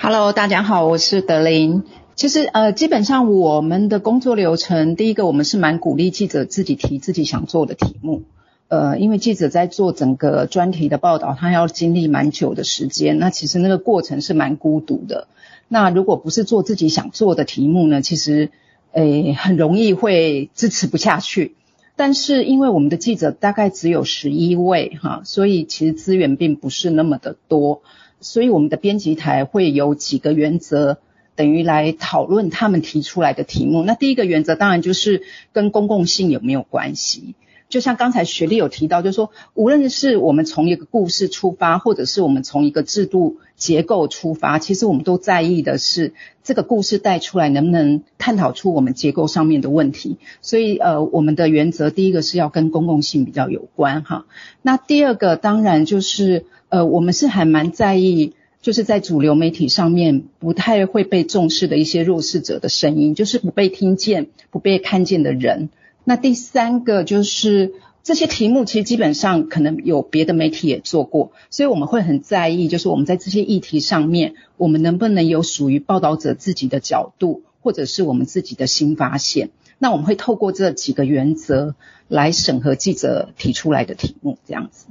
[0.01, 1.83] Hello，大家好，我是德林。
[2.15, 8.23] 其实呃，基本上我们的工作流程，第一个我们是蛮鼓励记者自己提自己想做的题目。
[8.69, 15.29] 呃，因为记者在做整个专题的报道，他要经历蛮久的时间，那其实那个过程是蛮孤独的。
[15.69, 18.51] 那如果不是做自己想做的题目呢，其实，
[18.95, 21.55] 诶，很容易会支持不下去。
[21.97, 27.83] 但是因为我们的记者大概只有十一位哈，所以其实资源并不是那么的多，
[28.21, 30.99] 所以我们的编辑台会有几个原则，
[31.37, 33.83] 等于来讨论他们提出来的题目。
[33.83, 35.23] 那第一个原则当然就是
[35.53, 37.35] 跟公共性有没有关系。
[37.69, 46.13] 就像刚才雪莉有提到，就是说，无论是我们从一个故事出发，或者是我们从一个制度结构出发，其实我们都在意的是
[46.43, 50.19] 这个故事带出来能不能探讨出我们结构上面的问题。
[50.43, 54.27] 所以，呃，我们的原则第一个是要跟公共性比较有关哈。
[54.61, 65.71] 那第二个当然就是，呃，我们是还蛮在意，就是在主流媒体上面不太会被重视的一些弱势者的声音，就是不被听见、不被看见的人。
[66.05, 67.73] 那第三个就是
[68.05, 79.49] 这些题目，其实基本上可能有别的媒体也做过，所以我们会很在意，就是我们在这些议题上面，我们能不能有属于报道者自己的角度，或者是我们自己的新发现。
[79.79, 81.75] 那我们会透过这几个原则
[82.07, 84.87] 来审核记者提出来的题目，这样子。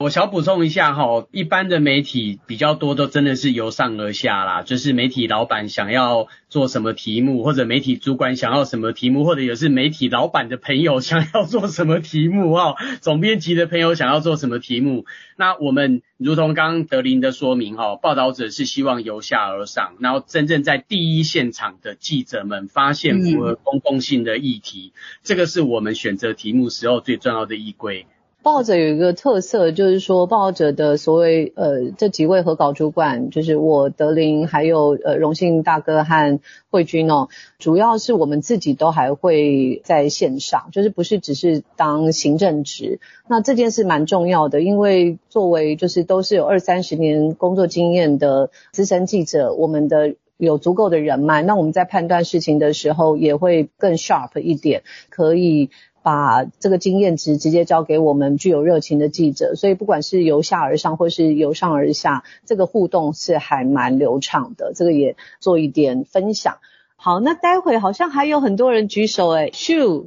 [0.00, 15.04] 我想补充一下哈，一般的媒体比较多都真的是由上而下啦，就是媒体老板想要做什么题目，或者媒体主管想要什么题目，或者也是媒体老板的朋友想要做什么题目哦，总编辑的朋友想要做什么题目。
[15.36, 28.06] 那我们如同刚刚德林的说明哈，报道者是希望由下而上，然后真正在第一现场的记者们发现符合公共性的议题，这个是我们选择题目时候最重要的依归。
[28.42, 37.28] 报者有一个特色，就是说报者的所谓呃这几位核稿主管，就是我德林，还有呃荣幸大哥和慧君哦，
[37.58, 42.98] 主要是我们自己都还会在线上，就是不是只是当行政职。
[43.28, 55.68] 那这件事蛮重要的，因为作为就是都是有二三十年工作经验的资深记者，我们的有足够的人脉，那我们在判断事情的时候也会更 sharp 一点，可以。
[56.02, 64.72] 把这个经验值直接交给我们具有热情的记者，所以不管是由下而上或是由上而下，这个互动是还蛮流畅的。
[64.74, 66.58] 这个也做一点分享。
[66.96, 70.06] 好，那待会好像还有很多人举手，诶，Shu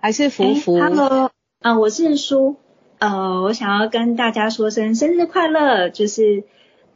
[0.00, 1.30] 还是福福？Hello，
[1.60, 2.56] 啊，我是舒，
[2.98, 6.44] 呃，我想要跟大家说声生日快乐，就是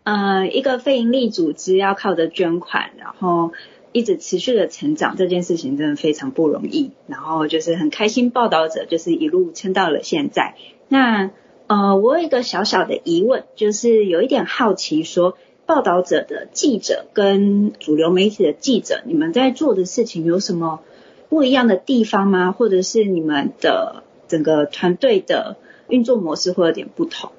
[0.05, 3.53] 呃一个非营利组织要靠着捐款，然后。
[3.93, 10.55] 一直持续的成长这件事情真的非常不容易，然后就是很开心，报道者就是一路撑到了现在。
[10.89, 11.31] 那
[11.67, 15.37] 呃，我有一个小小的疑问，就是有一点好奇说，
[15.67, 20.81] 报道者的记者跟主流媒体的记者，你们在做的事情有什么
[21.29, 22.53] 不一样的地方吗？
[22.53, 25.57] 或者是你们的整个团队的
[25.89, 27.31] 运作模式会有点不同？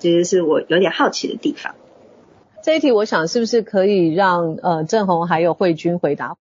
[0.00, 1.74] 这就是我有点好奇的地方。
[2.68, 6.36] 这一题我想是不是可以让呃郑红还有慧君回答？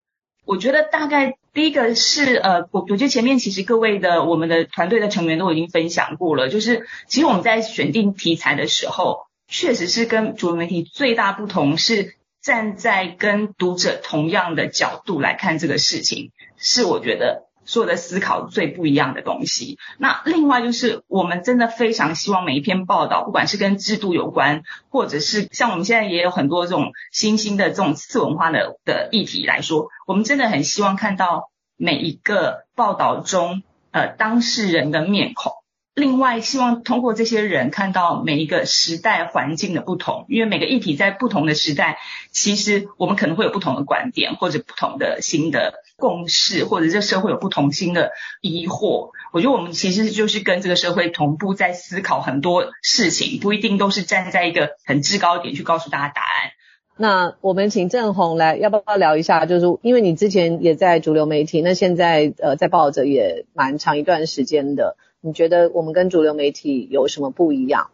[0.46, 17.43] 我觉得大概第一个是呃，我我觉得前面其实各位的我们的团队的成员都已经分享过了，就是其实我们在选定题材的时候，确实是跟主流媒体最大不同是站在跟读者同样的角度来看这个事情，是我觉得。
[17.64, 19.78] 所有的思考最不一样的东西。
[19.98, 35.52] 那另外就是，我们真的非常希望每一篇报道，不管是跟制度有关，或者是像我们现在也有很多这种新兴的这种次文化的的议题来说，我们真的很希望看到每一个报道中，呃，当事人的面孔。
[35.94, 41.98] 另外，希望通过这些人看到每一个时代环境的不同，因为每个议题在不同的时代，
[42.32, 49.10] 其实我们可能会有不同的观点，或者不同的新的共识，或者这社会有不同心的疑惑。
[49.32, 56.52] 我觉得我们其实就是跟这个社会同步在思考很多事情，不一定都是站在一个很制高点去告诉大家答案。
[56.96, 59.46] 那我们请郑红来，要不要聊一下？
[59.46, 64.96] 就是因为你之前也在主流媒体，那现在呃在报道者也蛮长一段时间的。
[65.20, 67.90] 你觉得我们跟主流媒体有什么不一样？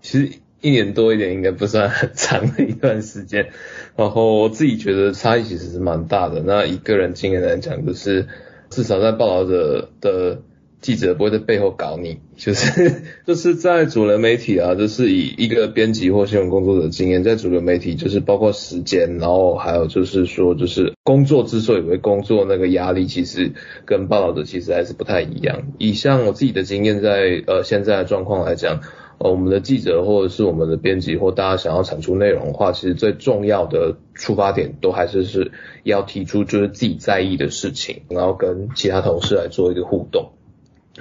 [0.00, 3.48] 其实一年多一点应该不算很长的一段时间，
[3.96, 6.42] 然后我自己觉得差异其实是蛮大的。
[6.44, 8.26] 那以个人经验来讲，就是
[8.68, 10.42] 至少在报道者的
[10.82, 23.52] 记者不会在背后搞你， 就是就是在主流媒体啊，就是以一个编辑或新闻工作者的经验，在主流媒体就是包括时间，然后还有就是说就是工作之所以为工作那个压力，其实
[23.86, 25.62] 跟报道者其实还是不太一样。
[25.78, 28.80] 以像我自己的经验在呃现在的状况来讲。
[29.22, 35.52] 呃，我们的记者或者是我们的编辑或大家想要产出内容的话，其实最重要的出发点都还是是
[35.84, 40.30] 要提出就是自己在意的事情，然后跟其他同事来做一个互动。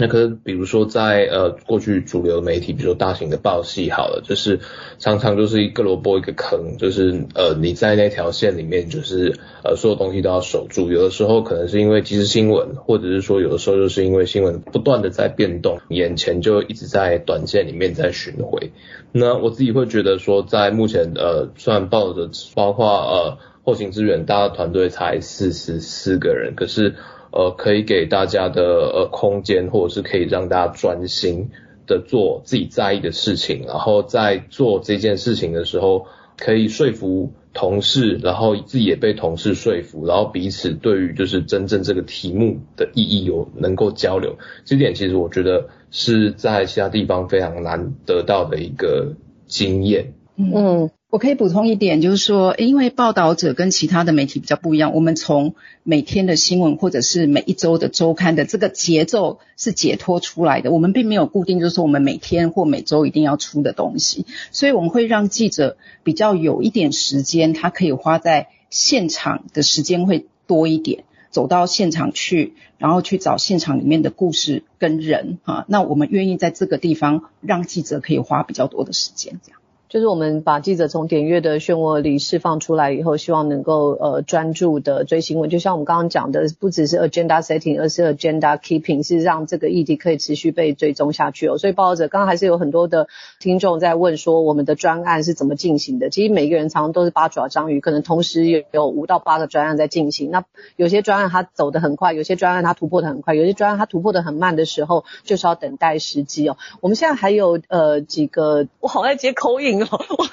[0.02, 4.62] 那可是比如说在呃过去主流媒体，比如说大型的报系好了，就是
[4.98, 10.90] 常常就是一个萝卜一个坑，就是呃你在那条线里面，就是呃所有东西都要守住。
[10.90, 18.72] 有的时候可能是因为即时新闻，或者是说有的时候就是因为新闻不断的在变动，眼前就一直在短线里面在巡回。
[19.12, 26.96] 那我自己会觉得说，在目前呃虽然报的包括呃后勤支援，大家团队才四十四个人，可是。
[27.32, 31.50] 呃，可以给大家的呃空间，或者是可以让大家专心
[31.86, 36.08] 的做自己在意的事情，然后在做这件事情的时候，
[36.38, 49.14] 可以说服同事，然后自己也被同事说服，然后彼此对于就是真正这个题目的意义有能够交流，这点其实我觉得是在其他地方非常难得到的一个
[49.48, 50.14] 经验。
[50.38, 50.90] 嗯。
[51.12, 79.59] 我可以补充一点，就是说，因为报道者跟其他的媒体比较不一样，我们从每天的新闻或者是每一周的周刊的这个节奏是解脱出来的，我们并没有固定，就是说我们每天或每周一定要出的东西，所以我们会让记者比较有一点时间，他可以花在现场的时间会多一点，走到现场去，然后去找现场里面的故事跟人啊，那我们愿意在这个地方让记者可以花比较多的时间，这样。
[79.90, 85.50] 就是我们把记者从点阅的漩涡里释放出来以后，希望能够呃专注的追新闻。
[85.50, 91.58] 就像我们刚刚讲的，不只是 agenda setting，而是 agenda keeping，是让这个议题可以持续被追踪下去哦。
[91.58, 93.08] 所以报道者刚刚还是有很多的
[93.40, 96.12] 听众在问说，我们的专案是怎么进行的？
[96.12, 100.30] 其实每个人常常都是八爪章鱼，可能同时有有五到八个专案在进行。
[100.30, 106.58] 那有些专案它走得很快，有些专案它突破得很快，有些专案它突破得很慢的时候，就是要等待时机哦。
[106.80, 109.79] 我们现在还有呃几个，我好爱接口音。
[109.82, 110.28] 我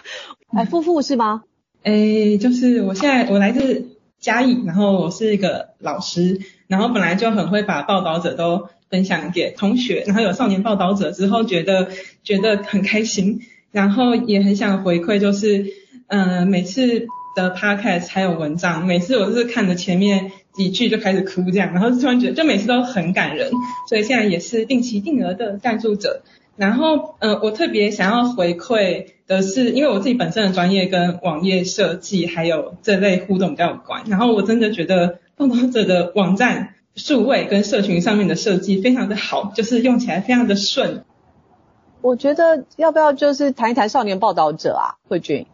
[0.57, 1.43] 哎，夫妇是吗？
[1.83, 11.89] 哎，就是我现在我来自嘉义，然后我是一个老师，然后本来就很会把报道者都分享给同学，然后有少年报道者之后，觉得
[12.23, 13.41] 觉得很开心，
[13.71, 15.67] 然后也很想回馈，就是
[16.09, 23.51] 嗯、呃，每次的 podcast 还有文章，每次我是看着前面几句就开始哭这样，然后突然觉得就每次都很感人，
[23.89, 26.23] 所以现在也是定期定额的赞助者。
[26.57, 34.05] 然后，呃，我特别想要回馈的是，因为我自己本身的专业跟网页设计还有这类互动比较有关。
[34.07, 41.05] 然后我真的觉得报道者的网站数位跟社群上面的设计非常的好，就是用起来非常的顺。
[42.01, 45.47] 我觉得要不要就是谈一谈少年报道者啊，慧君，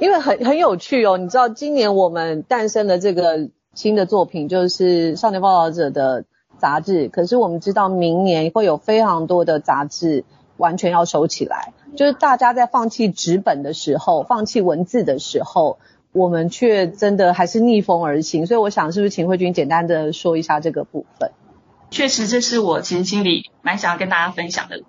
[0.00, 1.16] 因为很很有趣哦。
[1.16, 6.24] 你知道今年我们诞生的这个新的作品就是少年报道者的
[6.64, 10.24] 杂志，可是我们知道明年会有非常多的杂志
[10.56, 15.78] 完全要收起来，就是大家在放弃纸本的时候，放弃文字的时候，
[16.12, 18.46] 我们却真的还是逆风而行。
[18.46, 21.32] 所以我想，是不是秦慧君简单的说一下这个部分？
[21.90, 24.80] 确实，这是我其实心里蛮想要跟大家分享的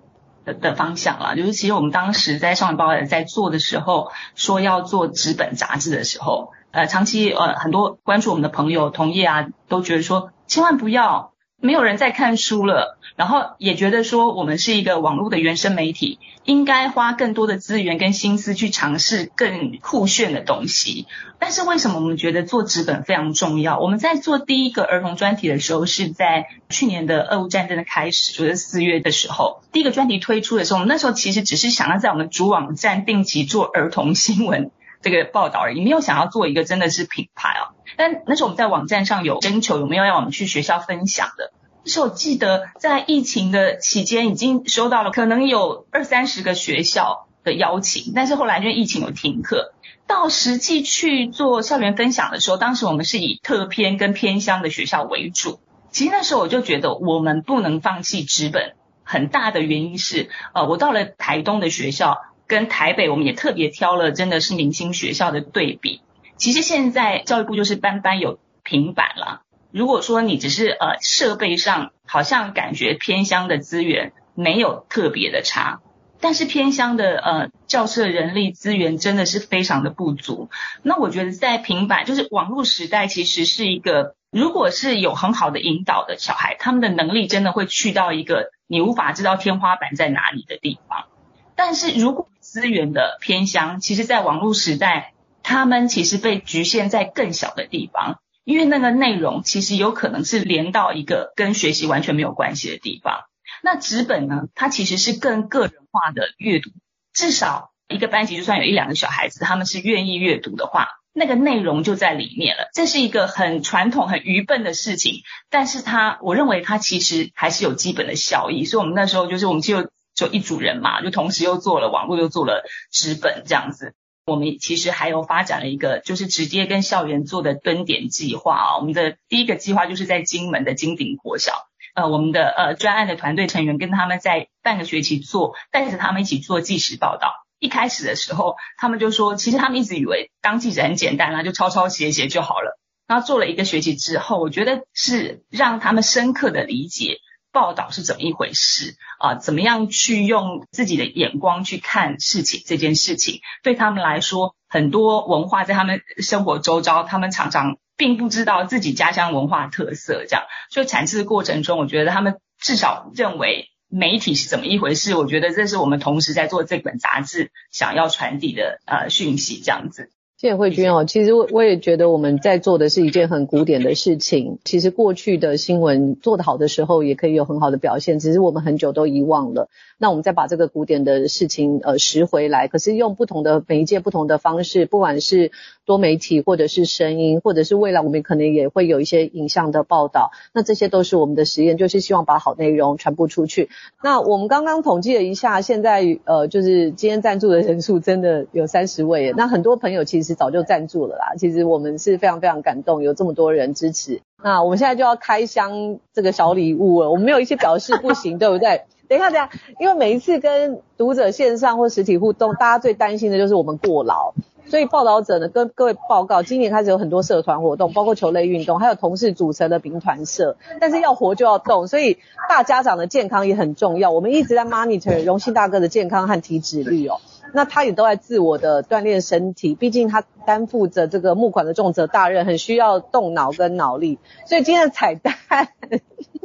[0.46, 1.34] 的的方向啦。
[1.34, 11.32] 就是其实我们当时在上海报道在做的时候，说要做纸本杂志的时候，呃，长期呃很多关注我们的朋友同业啊，都觉得说千万不要。
[11.66, 21.08] 没有人在看书了，然后也觉得说我们是一个网络的原生媒体，应该花更多的资源跟心思去尝试更酷炫的东西。
[21.40, 23.80] 但是为什么我们觉得做纸本非常重要？
[23.80, 34.70] 我们在做第一个儿童专题的时候，是在去年的俄乌战争的开始，就是四月的时候，第一个专题推出的时候，我们那时候其实只是想要在我们主网站定期做儿童新闻
[35.02, 37.74] 这个报道而已，没有想要做一个真的是品牌啊。
[37.96, 41.52] 但那时候我们在网站上有征求有没有要我们去学校分享的。
[41.84, 49.72] 那时候我记得在疫情的期间已经收到了可能有二三十个学校的邀请，但是后来因为疫情有停课，
[50.08, 55.60] 到实际去做校园分享的时候，当时我们是以特偏跟偏乡的学校为主。
[55.92, 58.74] 其实那时候我就觉得我们不能放弃纸本，
[59.04, 66.02] 很大的原因是，呃，我到了台东的学校跟台北，我们也特别挑了真的是明星学校的对比。
[66.36, 69.42] 其实现在教育部就是班班有平板了。
[69.72, 75.80] 如果说你只是呃设备上好像感觉偏乡的资源没有特别的差，
[76.20, 80.48] 但是偏乡的呃教师人力资源真的是非常的不足。
[80.82, 91.06] 那我觉得在平板就是网络时代，其实是一个如果是有很好的引导的小孩，他们的能力真的会去到一个你无法知道天花板在哪里的地方。
[91.54, 103.24] 但是如果资源的偏乡，其实在网络时代，他们其实被局限在更小的地方，因为那个内容其实有可能是连到一个跟学习完全没有关系的地方。
[103.62, 106.70] 那纸本呢，它其实是更个人化的阅读，
[107.12, 110.88] 至少一个班级就算有一两个小孩子，他们是愿意阅读的话。
[111.18, 123.94] 那个内容就在里面了，这是一个很传统、很愚笨的事情，但是它，我认为它其实还是有基本的效益，所以我们那时候就是我们就就一组人嘛，就同时又做了网络，又做了纸本这样子。
[124.24, 128.76] 我们其实还有发展了一个，就是直接跟校园做的蹲点计划啊。
[128.78, 137.34] 我们的第一个计划就是在金门的金鼎国小，呃，我们的呃专案的团队成员跟他们在半个学期做，带着他们一起做纪实报道。
[137.60, 142.80] 一开始的时候，他们就说，其实他们一直以为当记者很简单啊，就抄抄写写就好了。
[143.06, 147.18] 然后做了一个学期之后，我觉得是让他们深刻的理解
[147.56, 163.70] 报道是怎么一回事啊，怎么样去用自己的眼光去看事情这件事情，对他们来说，很多文化在他们生活周遭，他们常常并不知道自己家乡文化特色，这样，所以产制的过程中，我觉得他们至少认为。
[163.88, 165.14] 媒体是怎么一回事？
[165.14, 170.10] 我觉得这是我们同时在做这本杂志想要传递的呃讯息，这样子。
[170.38, 174.58] 谢谢慧君哦，其实我我也觉得我们在做的是一件很古典的事情。
[174.64, 179.70] 其实过去的新闻做得好的时候，也可以有很好的表现，只是我们很久都遗忘了。
[179.96, 185.52] 那我们再把这个古典的事情呃拾回来，可是用不同的媒介、不同的方式，不管是
[185.86, 190.32] 多媒体，或者是声音，或者是未来我们可能也会有一些影像的报道。
[190.52, 193.70] 那这些都是我们的实验，就是希望把好内容传播出去。
[194.02, 199.32] 那我们刚刚统计了一下，现在呃就是今天赞助的人数真的有三十位。
[199.34, 201.34] 那很多朋友其实早就赞助了啦。
[201.38, 204.20] 其实我们是非常非常感动，有这么多人支持。
[204.42, 207.10] 那我们现在就要开箱这个小礼物了。
[207.10, 208.82] 我们没有一些表示不行， 对不对？
[209.08, 214.34] 等一下，等一下，因为每一次跟读者线上或实体互动，大家最担心的就是我们过劳，
[214.68, 220.56] 所以报道者呢跟各位报告，今年开始有很多社团活动，包括球类运动，还有同事组成的兵团社。
[220.80, 222.18] 但是要活就要动，所以
[222.48, 224.10] 大家长的健康也很重要。
[224.10, 227.20] 我们一直在 monitor 荣幸大哥的健康和体脂率哦，
[227.56, 234.20] 那他也都在自我的锻炼身体，毕竟他担负着这个募款的重责大任，很需要动脑跟脑力。
[234.46, 235.34] 所以今天的彩蛋。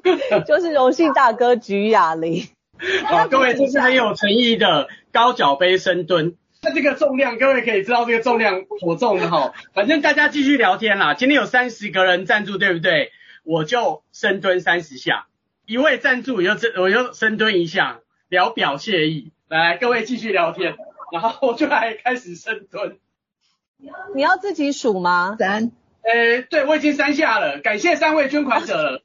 [0.47, 2.47] 就是荣幸大哥举哑铃，
[3.05, 6.35] 好，各位，这是很有诚意的高脚杯深蹲。
[6.63, 9.53] 那这个重量，各位可以知道这个重量多重的哈。
[9.75, 11.13] 反正大家继续聊天啦。
[11.13, 13.11] 今天有三十个人赞助，对不对？
[13.43, 15.27] 我就深蹲三十下，
[15.67, 19.31] 一位赞助我就我就深蹲一下，聊表谢意。
[19.49, 20.73] 来，各位继续聊天，
[21.11, 22.97] 然后我就来开始深蹲。
[24.15, 25.35] 你要自己数吗？
[25.39, 25.71] 三。
[26.03, 29.03] 呃，对，我已经三下了，感谢三位捐款者了。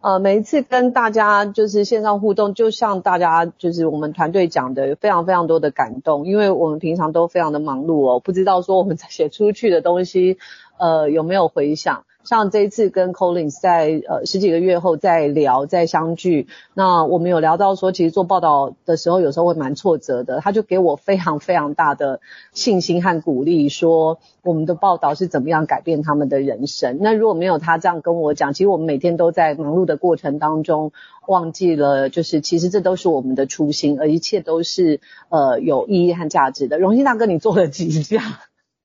[0.00, 10.38] 呃，每一次跟大家就是线上互动，就像大家就是我们团队讲的，非常非常多的感动，因为我们平常都非常的忙碌哦，不知道说我们写出去的东西，
[10.78, 12.04] 呃，有没有回响。
[12.26, 22.20] 像这一次跟 Collins 在呃十几个月后再聊再相聚，那我们有聊到说，其实做报道的时候有时候会蛮挫折的，他就给我非常非常大的
[22.52, 26.98] 信心和鼓励，说我们的报道是怎么样改变他们的人生。
[27.00, 30.92] 那如果没有他这样跟我讲，其实我们每天都在忙碌的过程当中
[31.28, 36.78] 忘记了，就是其实这都是我们的初心，而一切都是呃有意义和价值的。
[36.78, 38.20] 荣幸大哥，你做了几下？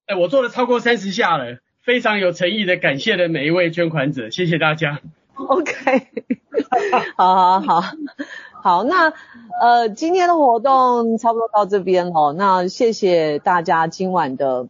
[0.06, 1.58] 哎，我做了超过三十下了。
[1.84, 4.99] 非常有诚意的感谢的每一位捐款者，谢谢大家。
[5.34, 5.73] OK，
[7.17, 7.82] 好好好，
[8.61, 9.13] 好，那
[9.59, 14.67] 呃今天的活动差不多到这边哦，那谢谢大家今晚的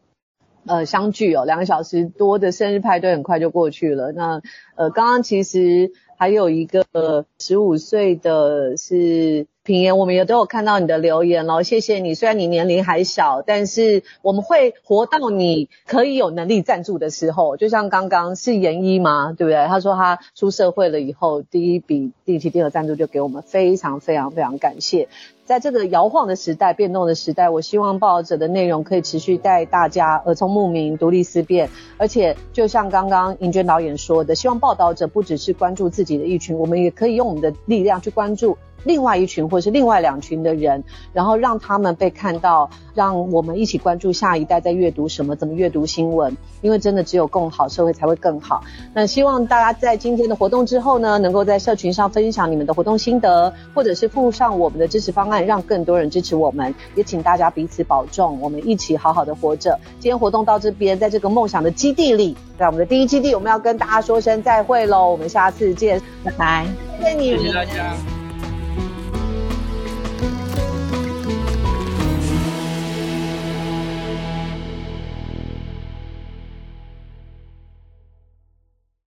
[0.65, 4.13] 呃相聚哦，两个小时多的生日派对很快就过去了。
[4.13, 4.41] 那
[4.75, 5.91] 呃刚刚其实
[6.21, 9.47] 还有一个十五岁的是。
[9.63, 12.15] 平言，我们也都有看到你的留言咯，谢谢你。
[12.15, 17.57] 虽然你年龄还小，但是我们会活到你可以有能力赞助的时候。
[17.57, 19.35] 就像刚刚是研一吗？
[19.37, 19.67] 对不对？
[19.67, 25.09] 他说他出社会了以后，第一笔第一期第二赞助就给我们，非常非常非常感谢。
[25.51, 31.69] 在这个摇晃的时代、变动的时代，我希望报道者的内容可以持续带大家耳聪目明、独立思辨。
[31.97, 38.57] 而且，就像刚刚尹娟导演说的，希望报道者不只是关注自己的一群，我们也可以用我们的力量去关注。
[38.83, 46.35] 另外一群或是另外两群的人，然后让他们被看到，让我们一起关注下一代在阅读什么，怎么阅读新闻。
[46.61, 48.63] 因为真的只有共好，社会才会更好。
[48.93, 56.73] 那希望大家在今天的活动之后呢，能够在社群上分享你们的活动心得，或者是附上我们的支持方案，让更多人支持我们。
[56.93, 59.79] 也请大家彼此保重，我们一起好好的活着。
[59.99, 65.09] 今天活动到这边，在这个梦想的基地里，在我们的第一基地，我们要跟大家说声再会喽。
[65.09, 66.67] 我们下次见，拜拜，
[66.99, 68.20] 谢谢你，谢谢大家。